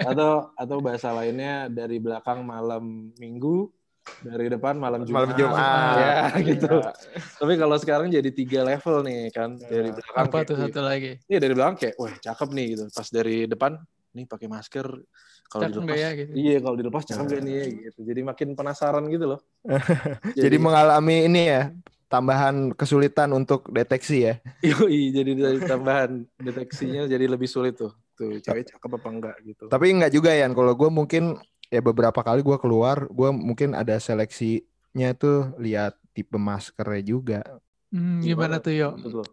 atau 0.10 0.30
atau 0.52 0.76
bahasa 0.82 1.14
lainnya 1.14 1.70
dari 1.70 1.96
belakang 1.96 2.42
malam 2.42 3.14
minggu 3.16 3.70
dari 4.18 4.50
depan 4.50 4.74
malam 4.74 5.06
Jumat. 5.06 5.30
Malam 5.30 5.32
Jumat. 5.38 5.94
Ya, 5.94 6.18
gitu. 6.42 6.74
Iya. 6.74 6.90
Tapi 7.38 7.52
kalau 7.54 7.76
sekarang 7.78 8.10
jadi 8.10 8.30
tiga 8.34 8.66
level 8.66 9.06
nih 9.06 9.30
kan 9.30 9.54
dari 9.54 9.94
belakang 9.94 10.26
Apa 10.26 10.36
kayak, 10.42 10.48
tuh 10.50 10.56
satu 10.58 10.80
lagi? 10.82 11.10
Iya 11.30 11.38
dari 11.38 11.54
belakang 11.54 11.76
kayak 11.78 11.94
wah 12.02 12.14
cakep 12.18 12.48
nih 12.50 12.66
gitu. 12.74 12.84
Pas 12.90 13.08
dari 13.08 13.36
depan 13.46 13.78
nih 14.12 14.26
pakai 14.26 14.48
masker 14.50 14.86
kalau 15.52 15.68
dilepas 15.68 15.96
ya, 16.00 16.10
gitu? 16.16 16.32
iya 16.32 16.56
kalau 16.64 16.76
dilepas 16.80 17.02
cakep 17.04 17.24
gak 17.28 17.40
nih 17.44 17.54
ya 17.54 17.66
gitu. 17.92 18.00
Jadi 18.08 18.20
makin 18.24 18.48
penasaran 18.56 19.04
gitu 19.12 19.24
loh. 19.36 19.40
Jadi 20.44 20.56
mengalami 20.56 21.28
ini 21.28 21.42
ya 21.52 21.62
tambahan 22.08 22.72
kesulitan 22.72 23.28
untuk 23.36 23.68
deteksi 23.68 24.32
ya. 24.32 24.34
Yoi, 24.68 25.10
jadi 25.10 25.32
tambahan 25.64 26.22
deteksinya 26.38 27.08
jadi 27.10 27.24
lebih 27.26 27.48
sulit 27.50 27.76
tuh. 27.76 27.92
Tuh 28.14 28.38
cewek 28.38 28.68
cakep 28.68 28.90
apa 29.00 29.08
enggak 29.08 29.36
gitu. 29.48 29.64
Tapi 29.68 29.90
enggak 29.90 30.12
juga 30.12 30.30
ya, 30.32 30.46
kalau 30.52 30.72
gue 30.76 30.90
mungkin 30.92 31.40
ya 31.72 31.80
beberapa 31.80 32.20
kali 32.20 32.44
gue 32.44 32.56
keluar, 32.60 33.08
gue 33.08 33.28
mungkin 33.32 33.72
ada 33.74 33.96
seleksinya 33.96 35.16
tuh 35.18 35.50
lihat 35.58 35.96
tipe 36.12 36.36
maskernya 36.36 37.02
juga. 37.02 37.40
Hmm, 37.90 38.20
gimana 38.20 38.60
tuh 38.60 38.72
yo? 38.76 38.88
Betul. 38.96 39.24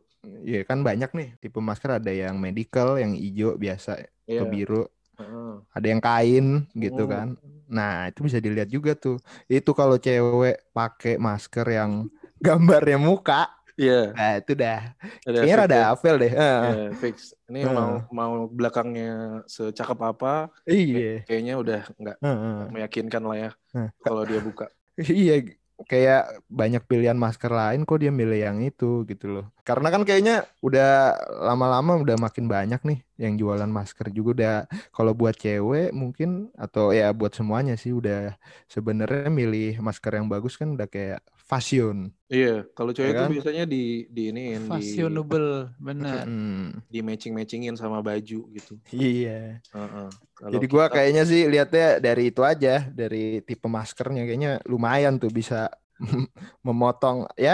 Iya 0.44 0.68
kan 0.68 0.84
banyak 0.84 1.12
nih 1.16 1.30
tipe 1.40 1.60
masker 1.60 2.00
ada 2.00 2.12
yang 2.12 2.36
medical, 2.40 3.00
yang 3.00 3.16
hijau 3.16 3.56
biasa 3.56 4.04
Iya. 4.30 4.44
atau 4.44 4.46
biru, 4.52 4.84
Heeh. 5.20 5.54
ada 5.76 5.88
yang 5.92 6.02
kain 6.02 6.46
gitu 6.74 7.04
Hmm. 7.06 7.12
kan. 7.12 7.28
Nah 7.70 8.10
itu 8.10 8.20
bisa 8.26 8.40
dilihat 8.42 8.70
juga 8.72 8.96
tuh. 8.98 9.20
Itu 9.52 9.72
kalau 9.78 10.00
cewek 10.02 10.58
pakai 10.74 11.20
masker 11.22 11.66
yang 11.70 11.92
gambarnya 12.46 12.98
muka, 12.98 13.52
Iya, 13.80 14.12
nah 14.16 14.32
itu 14.40 14.52
dah. 14.56 14.96
ada 15.28 15.40
Kayaknya 15.40 15.56
fix 15.56 15.60
rada 15.60 15.76
ya. 15.76 15.86
deh. 16.20 16.32
Heeh. 16.34 16.62
Iya, 16.68 16.84
fix. 17.00 17.18
Ini 17.48 17.60
Heeh. 17.64 17.72
mau 17.72 17.92
mau 18.12 18.34
belakangnya 18.52 19.44
secakep 19.48 20.00
apa, 20.04 20.52
Iya. 20.68 21.24
kayaknya 21.28 21.54
udah 21.64 21.82
nggak 22.00 22.18
Heeh. 22.24 22.60
meyakinkan 22.76 23.24
lah 23.24 23.38
ya 23.40 23.52
Heeh. 23.76 23.90
kalau 24.04 24.24
dia 24.28 24.40
buka. 24.44 24.68
Iya, 25.00 25.59
kayak 25.88 26.44
banyak 26.52 26.84
pilihan 26.84 27.16
masker 27.16 27.48
lain 27.52 27.88
kok 27.88 28.00
dia 28.04 28.12
milih 28.12 28.40
yang 28.40 28.58
itu 28.60 29.08
gitu 29.08 29.40
loh. 29.40 29.46
Karena 29.64 29.94
kan 29.94 30.04
kayaknya 30.04 30.44
udah 30.60 31.16
lama-lama 31.46 32.02
udah 32.02 32.18
makin 32.20 32.52
banyak 32.52 32.82
nih 32.84 33.00
yang 33.22 33.38
jualan 33.40 33.70
masker 33.70 34.12
juga 34.12 34.30
udah 34.36 34.56
kalau 34.92 35.14
buat 35.16 35.38
cewek 35.38 35.96
mungkin 35.96 36.52
atau 36.60 36.92
ya 36.92 37.14
buat 37.16 37.32
semuanya 37.32 37.80
sih 37.80 37.96
udah 37.96 38.36
sebenarnya 38.68 39.32
milih 39.32 39.80
masker 39.80 40.20
yang 40.20 40.28
bagus 40.28 40.60
kan 40.60 40.74
udah 40.76 40.90
kayak 40.90 41.24
fashion. 41.50 41.98
Iya, 42.34 42.48
kalau 42.78 42.92
cewek 42.94 43.10
Ya 43.10 43.14
itu 43.18 43.24
kan? 43.26 43.30
biasanya 43.34 43.64
di 43.74 43.78
di 44.16 44.22
ini 44.30 44.42
di 44.54 44.58
Fashionable, 44.70 45.48
benar. 45.88 46.24
Hmm, 46.30 46.78
di 46.94 47.00
matching 47.08 47.34
matchingin 47.38 47.76
sama 47.82 48.00
baju 48.06 48.38
gitu. 48.56 48.74
iya. 48.94 49.30
Heeh. 49.74 50.08
Kalau 50.38 50.54
Jadi 50.54 50.66
gua 50.74 50.86
kita- 50.86 50.94
kayaknya 50.96 51.24
sih 51.32 51.42
lihatnya 51.52 51.86
dari 52.06 52.24
itu 52.32 52.42
aja, 52.52 52.70
dari 53.00 53.18
tipe 53.48 53.68
maskernya 53.78 54.22
kayaknya 54.28 54.52
lumayan 54.72 55.14
tuh 55.22 55.30
bisa 55.40 55.56
memotong 56.68 57.18
ya 57.38 57.54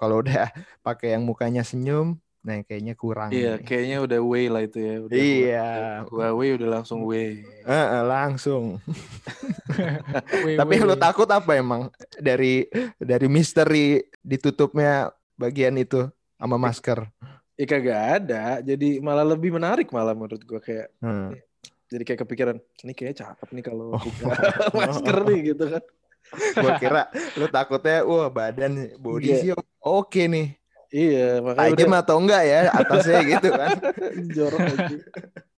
kalau 0.00 0.20
udah 0.24 0.50
pakai 0.86 1.14
yang 1.16 1.22
mukanya 1.28 1.62
senyum, 1.70 2.06
nah 2.46 2.62
kayaknya 2.62 2.94
kurang. 2.94 3.34
Iya, 3.34 3.58
nih. 3.58 3.66
kayaknya 3.66 3.96
udah 4.00 4.20
way 4.22 4.46
lah 4.46 4.62
itu 4.62 4.78
ya. 4.78 4.94
Udah 5.02 5.16
Iya. 5.18 5.68
Huawei 6.06 6.54
udah 6.54 6.68
langsung 6.72 7.02
way. 7.02 7.42
Heeh, 7.60 8.02
langsung. 8.06 8.78
Wih, 10.46 10.54
Tapi 10.54 10.74
wih. 10.76 10.86
lu 10.86 10.94
takut 10.94 11.26
apa 11.26 11.50
emang 11.52 11.90
dari 12.16 12.70
dari 12.96 13.26
misteri 13.26 13.98
ditutupnya 14.22 15.10
bagian 15.34 15.74
itu 15.74 16.06
sama 16.34 16.54
masker? 16.56 17.10
Ih 17.56 17.64
kagak 17.64 18.00
ada, 18.20 18.60
jadi 18.60 19.00
malah 19.00 19.24
lebih 19.24 19.50
menarik 19.50 19.88
malah 19.88 20.12
menurut 20.12 20.44
gua 20.44 20.60
kayak 20.60 20.92
Hmm. 21.00 21.32
jadi 21.86 22.02
kayak 22.04 22.20
kepikiran 22.22 22.56
ini 22.84 22.92
kayak 22.92 23.16
cakep 23.16 23.48
nih 23.50 23.64
kalau 23.64 23.86
Oh. 23.90 23.98
buka 23.98 24.22
masker 24.78 25.16
nih 25.26 25.40
gitu 25.50 25.64
kan. 25.66 25.82
Gua 26.54 26.72
kira 26.76 27.02
lu 27.34 27.46
takutnya 27.48 28.04
wah 28.04 28.28
badan 28.28 28.92
body 28.96 29.24
Iya. 29.26 29.36
sih 29.40 29.50
oke 29.80 30.22
nih. 30.22 30.54
Iya, 30.90 31.42
makanya 31.42 31.70
Tajam 31.74 31.92
atau 31.98 32.16
enggak 32.22 32.42
ya 32.46 32.60
atasnya 32.70 33.18
gitu 33.26 33.48
kan. 33.50 33.70
jorok 34.36 34.60
aja. 34.62 34.96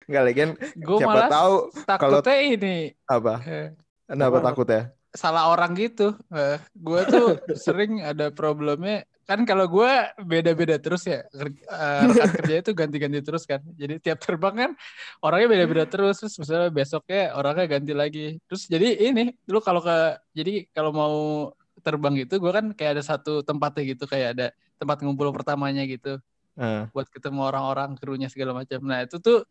Enggak 0.06 0.22
lagi 0.22 0.36
kan 0.38 0.50
Gue 0.78 0.98
siapa 1.02 1.10
malah 1.10 1.28
tahu 1.28 1.54
takutnya 1.82 2.36
ini 2.38 2.76
apa? 3.10 3.34
eh, 3.42 3.68
Kenapa 4.06 4.38
Apa? 4.38 4.46
takut 4.54 4.68
ya? 4.70 4.82
salah 5.16 5.48
orang 5.48 5.72
gitu. 5.74 6.12
Eh, 6.28 6.60
gue 6.76 7.00
tuh 7.08 7.26
sering 7.56 8.04
ada 8.04 8.28
problemnya 8.28 9.02
kan 9.26 9.42
kalau 9.42 9.66
gue 9.66 9.90
beda-beda 10.22 10.78
terus 10.78 11.02
ya 11.02 11.26
eh, 11.26 11.50
rekan 12.06 12.30
kerja 12.38 12.54
itu 12.62 12.70
ganti-ganti 12.76 13.18
terus 13.24 13.42
kan. 13.48 13.64
Jadi 13.74 13.98
tiap 13.98 14.20
terbang 14.22 14.54
kan 14.54 14.70
orangnya 15.24 15.48
beda-beda 15.56 15.84
terus. 15.88 16.20
Terus 16.22 16.36
misalnya 16.38 16.70
besoknya 16.70 17.34
orangnya 17.34 17.66
ganti 17.66 17.92
lagi. 17.96 18.26
Terus 18.46 18.62
jadi 18.70 19.10
ini 19.10 19.34
lu 19.50 19.58
kalau 19.58 19.80
ke 19.82 20.20
jadi 20.36 20.68
kalau 20.70 20.92
mau 20.94 21.16
terbang 21.86 22.18
gitu 22.18 22.42
gue 22.42 22.50
kan 22.50 22.66
kayak 22.74 22.98
ada 22.98 23.04
satu 23.06 23.46
tempatnya 23.46 23.94
gitu 23.94 24.10
kayak 24.10 24.28
ada 24.34 24.46
tempat 24.82 24.98
ngumpul 25.06 25.30
pertamanya 25.30 25.86
gitu. 25.86 26.18
Eh, 26.56 26.82
buat 26.90 27.06
ketemu 27.12 27.46
orang-orang 27.46 27.94
krunya 28.00 28.26
segala 28.26 28.56
macam. 28.56 28.80
Nah 28.82 29.04
itu 29.06 29.20
tuh 29.22 29.44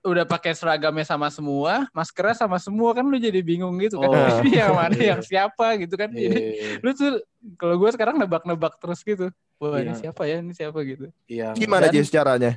udah 0.00 0.24
pakai 0.24 0.56
seragamnya 0.56 1.04
sama 1.04 1.28
semua, 1.28 1.84
maskernya 1.92 2.32
sama 2.32 2.56
semua 2.56 2.96
kan 2.96 3.04
lu 3.04 3.20
jadi 3.20 3.40
bingung 3.44 3.76
gitu 3.84 4.00
kan. 4.00 4.08
Oh, 4.08 4.14
Ini 4.44 4.64
yang 4.64 4.72
mana 4.72 4.96
iya. 4.96 5.16
yang 5.16 5.22
siapa 5.24 5.76
gitu 5.76 5.94
kan. 5.98 6.08
Jadi 6.08 6.40
iya, 6.40 6.80
lu 6.80 6.90
tuh 6.96 7.20
kalau 7.60 7.76
gue 7.76 7.90
sekarang 7.92 8.16
nebak-nebak 8.16 8.80
terus 8.80 9.00
gitu. 9.04 9.28
Wah 9.60 9.76
ini 9.76 9.92
Iya. 9.92 10.08
siapa 10.08 10.22
ya? 10.24 10.36
Ini 10.40 10.52
siapa 10.56 10.78
gitu. 10.88 11.06
iya. 11.28 11.52
Gimana 11.52 11.92
Jess 11.92 12.08
caranya? 12.08 12.56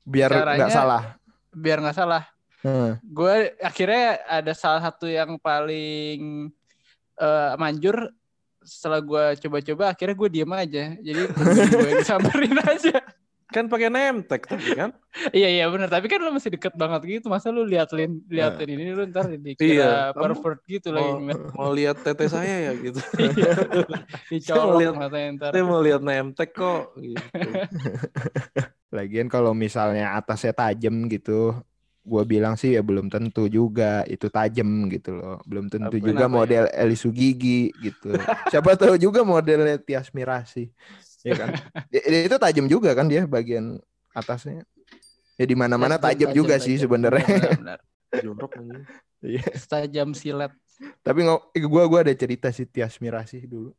Biar 0.00 0.32
nggak 0.32 0.72
salah. 0.72 1.02
Biar 1.52 1.78
nggak 1.84 1.96
salah. 1.96 2.24
Eh, 2.64 2.92
Gue 3.04 3.54
akhirnya 3.60 4.18
ada 4.24 4.52
salah 4.56 4.80
satu 4.82 5.04
yang 5.06 5.36
paling 5.36 6.48
eh, 7.20 7.52
manjur 7.60 8.16
setelah 8.68 9.00
gue 9.00 9.24
coba-coba 9.40 9.84
akhirnya 9.88 10.14
gue 10.14 10.28
diem 10.30 10.52
aja 10.52 10.84
jadi 10.94 11.20
gue 11.24 11.90
disamperin 11.96 12.60
aja 12.76 13.00
Kan 13.48 13.64
pakai 13.64 13.88
name 13.88 14.20
tag 14.20 14.44
tapi 14.44 14.76
kan? 14.76 14.92
iya 15.32 15.48
iya 15.48 15.64
benar 15.66 15.88
tapi 15.88 16.04
kan 16.04 16.20
lu 16.20 16.28
masih 16.28 16.52
deket 16.52 16.76
banget 16.76 17.00
gitu 17.08 17.32
masa 17.32 17.48
lu 17.48 17.64
liatin 17.64 18.20
liatin 18.28 18.68
ini 18.68 18.92
lu 18.92 19.08
ntar 19.08 19.24
Iya, 19.24 19.40
dikira 19.40 19.88
kamu 20.12 20.20
pervert 20.36 20.60
gitu 20.68 20.92
lagi 20.92 21.32
Mau, 21.56 21.72
lihat 21.72 21.96
tete 21.96 22.28
saya 22.28 22.68
ya 22.68 22.72
gitu. 22.76 23.00
Iya. 23.16 23.52
dicolok 24.36 24.76
lihat- 24.76 24.96
matanya 25.00 25.28
ntar 25.32 25.50
Saya 25.56 25.64
mau 25.64 25.80
lihat 25.80 26.04
name 26.04 26.36
tag 26.36 26.52
kok. 26.52 26.92
Gitu. 26.92 27.24
Lagian 28.90 29.28
kalau 29.28 29.52
misalnya 29.52 30.12
atasnya 30.12 30.52
tajam 30.52 31.08
gitu, 31.08 31.56
gua 32.08 32.24
bilang 32.24 32.56
sih 32.56 32.72
ya 32.72 32.80
belum 32.80 33.06
tentu 33.06 33.44
juga 33.46 34.00
itu 34.08 34.26
tajam 34.26 34.66
gitu 34.88 35.12
loh. 35.12 35.38
Belum 35.44 35.68
tentu 35.68 35.92
Apa- 35.92 36.00
juga 36.00 36.16
kenapa 36.16 36.24
ya? 36.24 36.32
model 36.32 36.64
Elisu 36.72 37.12
Gigi 37.12 37.68
gitu. 37.76 38.16
Siapa 38.48 38.72
tahu 38.74 38.96
juga 38.96 39.20
modelnya 39.22 39.76
Tias 39.76 40.08
Mirasi. 40.10 40.72
Ya 41.20 41.34
kan? 41.36 41.48
Ya, 41.94 42.00
itu 42.24 42.36
tajam 42.40 42.64
juga 42.64 42.96
kan 42.96 43.04
dia 43.04 43.28
bagian 43.28 43.76
atasnya. 44.10 44.64
Ya 45.36 45.44
di 45.44 45.54
mana-mana 45.54 46.00
tajam 46.00 46.32
juga 46.32 46.56
sih 46.56 46.74
sebenarnya. 46.74 47.22
Benar, 47.28 47.52
benar. 47.60 47.78
Jorok. 48.24 48.50
Iya. 49.20 49.44
Setajam 49.52 50.16
silet 50.16 50.50
Tapi 51.02 51.20
ngo- 51.22 51.44
gua 51.66 51.84
gua 51.84 52.00
ada 52.06 52.14
cerita 52.14 52.48
si 52.48 52.64
Tias 52.64 52.96
Mirasi 52.98 53.44
dulu. 53.44 53.74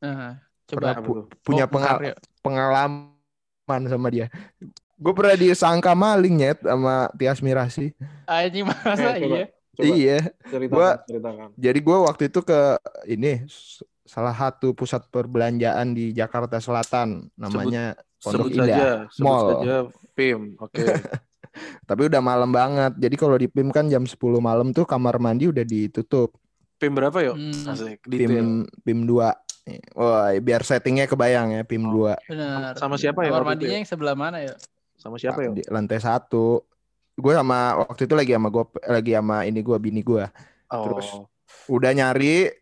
Pernah 0.00 0.40
coba 0.66 0.90
pu- 1.04 1.28
punya 1.44 1.64
Oh, 1.66 1.70
pengal- 1.70 2.16
pengalaman 2.40 3.80
sama 3.86 4.08
dia. 4.08 4.26
Gue 5.00 5.12
pernah 5.12 5.32
disangka 5.32 5.92
maling 5.94 6.36
nyet 6.36 6.58
sama 6.60 7.08
Tias 7.14 7.40
Mirasi. 7.40 7.96
anjing 8.26 8.62
masa 8.62 9.16
Eh, 9.16 9.24
coba. 9.24 9.34
iya 9.34 9.44
Coba 9.72 9.94
Iya. 9.96 10.18
ceritakan, 10.44 10.68
Gua- 10.70 10.96
ceritakan. 11.02 11.48
Jadi 11.56 11.78
gue 11.80 11.96
waktu 11.98 12.22
itu 12.28 12.40
ke 12.42 12.60
ini 13.08 13.32
salah 14.04 14.34
satu 14.34 14.70
pusat 14.70 15.08
perbelanjaan 15.08 15.90
di 15.90 16.12
Jakarta 16.12 16.60
Selatan, 16.60 17.32
namanya 17.34 17.96
Pondok 18.18 18.28
sebut 18.44 18.52
Indah 18.52 18.66
saja, 18.68 18.88
sebut 19.08 19.24
Mall. 19.24 19.48
saja 19.56 19.76
PIM. 20.12 20.40
Oke. 20.60 20.84
Tapi 21.88 22.02
udah 22.06 22.20
malam 22.20 22.50
banget. 22.50 22.92
Jadi 22.98 23.16
kalau 23.16 23.34
di 23.34 23.48
PIM 23.48 23.72
kan 23.72 23.88
jam 23.88 24.04
10 24.04 24.12
malam 24.38 24.70
tuh 24.70 24.84
kamar 24.84 25.16
mandi 25.16 25.48
udah 25.48 25.64
ditutup. 25.64 26.36
PIM 26.76 26.92
berapa 26.92 27.16
yuk? 27.22 27.34
Hmm, 27.34 27.64
Asik, 27.66 28.04
PIM 28.04 28.12
detail. 28.28 28.46
PIM 28.82 28.98
2. 29.02 29.32
Wah, 29.94 30.34
biar 30.36 30.60
settingnya 30.60 31.06
kebayang 31.06 31.52
ya 31.52 31.62
PIM 31.62 31.86
Oh. 31.86 32.04
2 32.04 32.18
benar 32.26 32.74
Sama 32.74 32.96
siapa 32.96 33.22
ya 33.22 33.30
kamar 33.30 33.44
mandinya 33.46 33.70
ya? 33.70 33.78
yang 33.78 33.86
sebelah 33.86 34.12
mana 34.12 34.42
ya 34.42 34.52
Sama 35.00 35.16
siapa 35.16 35.40
ya? 35.40 35.50
di 35.56 35.64
lantai 35.64 35.96
satu. 35.96 36.60
Gue 37.16 37.32
sama 37.32 37.80
waktu 37.88 38.04
itu 38.04 38.14
lagi 38.14 38.32
sama 38.36 38.48
gue 38.52 38.64
lagi 38.84 39.12
sama 39.16 39.36
ini 39.48 39.60
gue 39.64 39.78
bini 39.80 40.04
gue. 40.04 40.24
Oh, 40.70 40.84
Terus 40.84 41.08
udah 41.72 41.90
nyari 41.96 42.52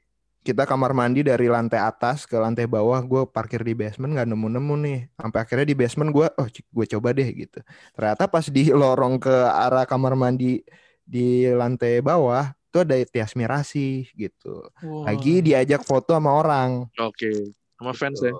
kita 0.47 0.65
kamar 0.65 0.97
mandi 0.97 1.27
dari 1.27 1.51
lantai 1.51 1.83
atas 1.83 2.25
ke 2.25 2.39
lantai 2.39 2.65
bawah 2.65 3.03
gue 3.05 3.27
parkir 3.29 3.61
di 3.61 3.77
basement 3.77 4.17
nggak 4.17 4.33
nemu-nemu 4.33 4.75
nih 4.81 4.99
sampai 5.21 5.39
akhirnya 5.45 5.67
di 5.69 5.77
basement 5.77 6.09
gue 6.09 6.25
oh 6.25 6.49
gue 6.49 6.87
coba 6.97 7.13
deh 7.13 7.29
gitu 7.37 7.61
ternyata 7.93 8.25
pas 8.31 8.47
di 8.49 8.73
lorong 8.81 9.21
ke 9.21 9.35
arah 9.35 9.85
kamar 9.85 10.17
mandi 10.17 10.65
di 11.05 11.45
lantai 11.53 12.01
bawah 12.01 12.49
tuh 12.73 12.81
ada 12.81 12.97
Tias 13.05 13.37
Mirasi 13.37 14.09
gitu 14.17 14.65
Wah. 14.81 15.13
lagi 15.13 15.45
diajak 15.45 15.85
foto 15.85 16.17
sama 16.17 16.33
orang 16.33 16.89
Oke. 16.97 17.53
Sama 17.79 17.95
fans 17.95 18.19
ya. 18.19 18.35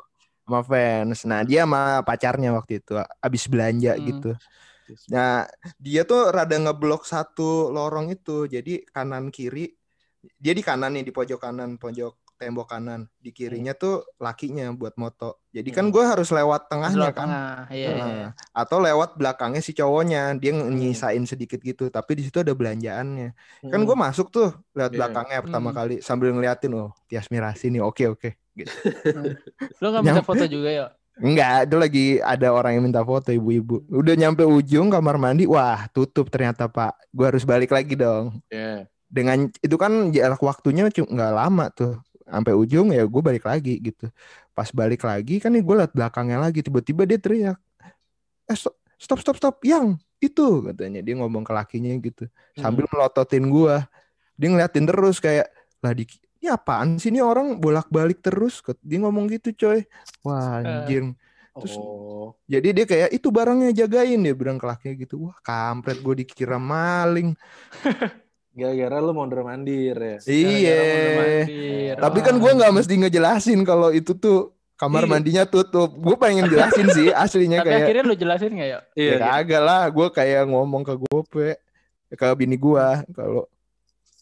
Sama 0.49 0.61
fans 0.71 1.19
nah 1.31 1.41
dia 1.49 1.61
sama 1.69 2.01
pacarnya 2.09 2.49
waktu 2.59 2.73
itu 2.81 2.93
abis 3.27 3.45
belanja 3.53 3.93
Hmm. 3.97 4.09
gitu 4.09 4.29
Nah, 5.13 5.45
dia 5.81 6.03
tuh 6.11 6.33
rada 6.37 6.57
ngeblok 6.57 7.03
satu 7.09 7.73
lorong 7.77 8.09
itu. 8.15 8.45
Jadi 8.55 8.71
kanan 8.95 9.29
kiri 9.37 9.61
dia 10.43 10.53
di 10.59 10.63
kanan 10.69 10.91
nih 10.97 11.05
di 11.09 11.13
pojok 11.17 11.41
kanan, 11.45 11.71
pojok 11.83 12.13
tembok 12.41 12.67
kanan. 12.73 13.01
Di 13.25 13.31
kirinya 13.37 13.73
tuh 13.77 14.05
lakinya 14.25 14.65
buat 14.81 14.95
moto. 15.03 15.43
Jadi 15.57 15.71
kan 15.77 15.85
Hmm. 15.87 15.95
gue 15.95 16.05
harus 16.05 16.29
lewat 16.35 16.61
tengahnya 16.71 16.95
Sebelah 16.95 17.13
kan. 17.17 17.29
tengah 17.29 17.47
iya 17.75 17.89
iya 18.05 18.19
Nah, 18.19 18.35
atau 18.55 18.79
lewat 18.87 19.09
belakangnya 19.21 19.61
si 19.65 19.73
cowoknya. 19.79 20.19
Dia 20.43 20.53
nyisain 20.55 21.25
sedikit 21.33 21.61
gitu, 21.63 21.83
tapi 21.97 22.13
di 22.19 22.23
situ 22.27 22.39
ada 22.45 22.55
belanjaannya. 22.61 23.27
Kan 23.71 23.81
gue 23.89 23.97
masuk 24.05 24.27
tuh 24.35 24.47
lewat 24.77 24.93
Iya. 24.93 24.99
belakangnya 24.99 25.39
pertama 25.45 25.71
Hmm. 25.71 25.79
kali 25.79 25.95
sambil 26.09 26.29
ngeliatin 26.35 26.73
oh, 26.79 26.89
Tias 27.09 27.27
Mirasi 27.33 27.65
nih. 27.75 27.83
Oke, 27.85 28.05
oke. 28.13 28.29
Gitu. 28.59 28.75
lu 29.79 29.87
nggak 29.95 30.03
minta 30.03 30.21
Nyampe. 30.23 30.29
foto 30.29 30.45
juga 30.51 30.71
ya 30.71 30.87
Enggak, 31.19 31.67
itu 31.67 31.77
lagi 31.77 32.07
ada 32.23 32.55
orang 32.55 32.79
yang 32.79 32.85
minta 32.87 33.03
foto 33.03 33.35
ibu-ibu. 33.35 33.83
Udah 33.91 34.15
nyampe 34.15 34.47
ujung 34.47 34.87
kamar 34.87 35.19
mandi, 35.19 35.51
wah 35.51 35.91
tutup 35.91 36.31
ternyata 36.31 36.71
Pak. 36.71 36.95
Gua 37.11 37.35
harus 37.35 37.43
balik 37.43 37.75
lagi 37.75 37.99
dong. 37.99 38.39
Iya. 38.55 38.87
Dengan 39.11 39.51
itu 39.51 39.75
kan 39.75 40.15
jarak 40.15 40.39
waktunya 40.39 40.87
cuma 40.95 41.11
nggak 41.11 41.33
lama 41.35 41.65
tuh. 41.75 41.99
Sampai 42.23 42.55
ujung 42.55 42.95
ya 42.95 43.03
gue 43.03 43.23
balik 43.25 43.49
lagi 43.51 43.81
gitu. 43.83 44.07
Pas 44.55 44.71
balik 44.71 45.03
lagi 45.03 45.41
kan 45.43 45.51
nih 45.51 45.65
gue 45.65 45.75
liat 45.81 45.93
belakangnya 45.97 46.39
lagi 46.39 46.61
tiba-tiba 46.63 47.03
dia 47.09 47.19
teriak. 47.19 47.59
Eh 48.47 48.55
stop 48.55 48.77
stop 49.01 49.19
stop, 49.19 49.37
stop. 49.41 49.57
yang 49.67 49.99
itu 50.19 50.67
katanya 50.67 51.01
dia 51.03 51.15
ngomong 51.15 51.47
ke 51.47 51.53
lakinya 51.55 51.95
gitu 51.99 52.31
sambil 52.55 52.87
melototin 52.95 53.49
gua. 53.51 53.91
Dia 54.39 54.55
ngeliatin 54.55 54.87
terus 54.87 55.19
kayak 55.19 55.51
lah 55.83 55.95
di 55.97 56.07
ini 56.39 56.49
apaan 56.49 56.97
sih 56.97 57.11
ini 57.11 57.19
orang 57.19 57.57
bolak-balik 57.57 58.19
terus 58.19 58.59
dia 58.81 58.99
ngomong 58.99 59.27
gitu 59.29 59.51
coy 59.57 59.83
wah 60.23 60.61
anjir 60.61 61.15
Terus- 61.59 61.75
Oh. 61.75 62.39
jadi 62.47 62.71
dia 62.71 62.87
kayak 62.87 63.11
itu 63.11 63.35
barangnya 63.35 63.75
jagain 63.75 64.23
dia 64.23 64.31
bilang 64.31 64.63
ke 64.63 64.67
lakinya 64.69 64.95
gitu. 64.95 65.27
Wah 65.27 65.35
kampret 65.43 65.99
gue 65.99 66.23
dikira 66.23 66.55
maling. 66.55 67.35
Gara-gara 68.55 68.99
lu 68.99 69.11
mondar 69.11 69.43
mandir 69.43 69.95
ya. 69.95 70.19
Iya. 70.23 70.83
Tapi 71.95 72.19
kan 72.23 72.39
gue 72.39 72.51
nggak 72.53 72.71
mesti 72.71 72.95
ngejelasin 73.03 73.63
kalau 73.63 73.91
itu 73.91 74.15
tuh 74.15 74.55
kamar 74.75 75.03
Iya. 75.03 75.11
mandinya 75.11 75.45
tutup. 75.47 75.91
Gue 75.95 76.15
pengen 76.15 76.47
jelasin 76.47 76.87
sih 76.91 77.11
aslinya 77.27 77.59
tapi 77.59 77.75
kayak 77.75 77.83
akhirnya 77.87 78.05
lu 78.07 78.15
jelasin 78.15 78.51
nggak 78.55 78.69
ya 78.69 78.79
Iya. 78.95 79.11
ya 79.11 79.19
kagak 79.19 79.63
lah. 79.63 79.83
Gue 79.91 80.07
kayak 80.11 80.43
ngomong 80.47 80.83
ke 80.83 80.95
gope 80.95 81.49
ke 82.09 82.27
bini 82.39 82.55
gue 82.55 82.87
kalau 83.11 83.51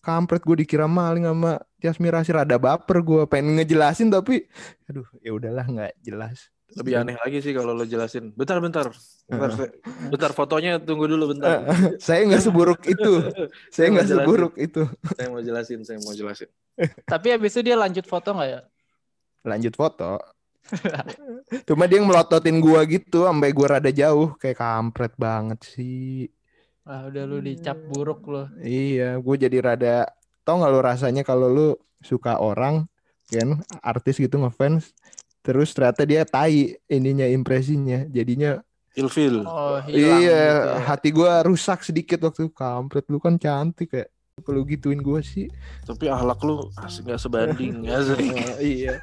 kampret 0.07 0.47
gue 0.47 0.63
dikira 0.63 0.87
maling 0.87 1.27
sama 1.27 1.59
Tias 1.83 1.99
Mirasi 1.99 2.31
rada 2.31 2.55
baper 2.55 3.03
gue 3.03 3.27
pengen 3.27 3.59
ngejelasin 3.59 4.15
tapi 4.15 4.47
aduh 4.87 5.07
ya 5.19 5.35
udahlah 5.35 5.67
nggak 5.67 5.93
jelas. 6.07 6.55
Lebih 6.79 6.99
aneh 6.99 7.17
lagi 7.19 7.39
sih 7.43 7.55
kalau 7.55 7.73
lo 7.73 7.87
jelasin. 7.87 8.35
Bentar, 8.35 8.59
bentar. 8.59 8.91
Bentar, 9.27 9.51
saya- 9.55 9.75
bentar 10.11 10.31
fotonya 10.35 10.83
tunggu 10.83 11.07
dulu 11.11 11.35
bentar. 11.35 11.63
Saya 11.99 12.27
nggak 12.27 12.43
seburuk 12.43 12.83
itu. 12.87 13.23
Saya 13.75 13.87
nggak 13.95 14.07
seburuk 14.07 14.55
itu. 14.59 14.83
saya 15.15 15.31
mau 15.31 15.43
jelasin, 15.43 15.83
saya 15.83 15.99
mau 16.03 16.15
jelasin. 16.15 16.51
tapi 17.13 17.33
abis 17.33 17.57
itu 17.57 17.73
dia 17.73 17.77
lanjut 17.79 18.05
foto 18.05 18.31
nggak 18.37 18.51
ya 18.51 18.61
lanjut 19.47 19.75
foto. 19.79 20.19
Cuma 21.71 21.87
dia 21.87 22.03
melototin 22.03 22.59
gua 22.59 22.83
gitu 22.91 23.23
sampai 23.23 23.55
gua 23.55 23.79
rada 23.79 23.91
jauh 23.95 24.35
kayak 24.35 24.59
kampret 24.59 25.15
banget 25.15 25.63
sih. 25.63 26.27
Wah 26.87 27.11
udah 27.11 27.25
lu 27.27 27.43
dicap 27.43 27.75
buruk 27.91 28.23
lo 28.31 28.47
Iya, 28.63 29.19
gua 29.19 29.35
jadi 29.35 29.59
rada 29.59 30.07
tau 30.47 30.63
gak 30.63 30.71
lu 30.71 30.79
rasanya 30.79 31.27
kalau 31.27 31.51
lu 31.51 31.69
suka 31.99 32.39
orang 32.39 32.87
kan 33.27 33.59
artis 33.83 34.23
gitu 34.23 34.39
ngefans 34.39 34.95
terus 35.43 35.75
ternyata 35.75 36.07
dia 36.07 36.23
tai 36.23 36.79
ininya 36.87 37.27
impresinya 37.27 38.07
jadinya 38.07 38.63
Ilfil. 38.95 39.43
Oh 39.45 39.83
hilang 39.83 40.23
iya 40.23 40.41
gitu 40.47 40.71
ya. 40.71 40.81
hati 40.87 41.09
gua 41.11 41.33
rusak 41.43 41.83
sedikit 41.83 42.23
waktu 42.23 42.49
kampret 42.55 43.05
lu 43.11 43.19
kan 43.19 43.35
cantik 43.35 43.91
kayak 43.91 44.09
kalau 44.47 44.63
gituin 44.63 45.03
gua 45.03 45.19
sih 45.27 45.51
Tapi 45.83 46.07
ahlak 46.07 46.39
lu 46.47 46.71
asik 46.79 47.11
nggak 47.11 47.19
sebanding. 47.19 47.83
Asik. 47.83 48.31
iya 48.63 49.03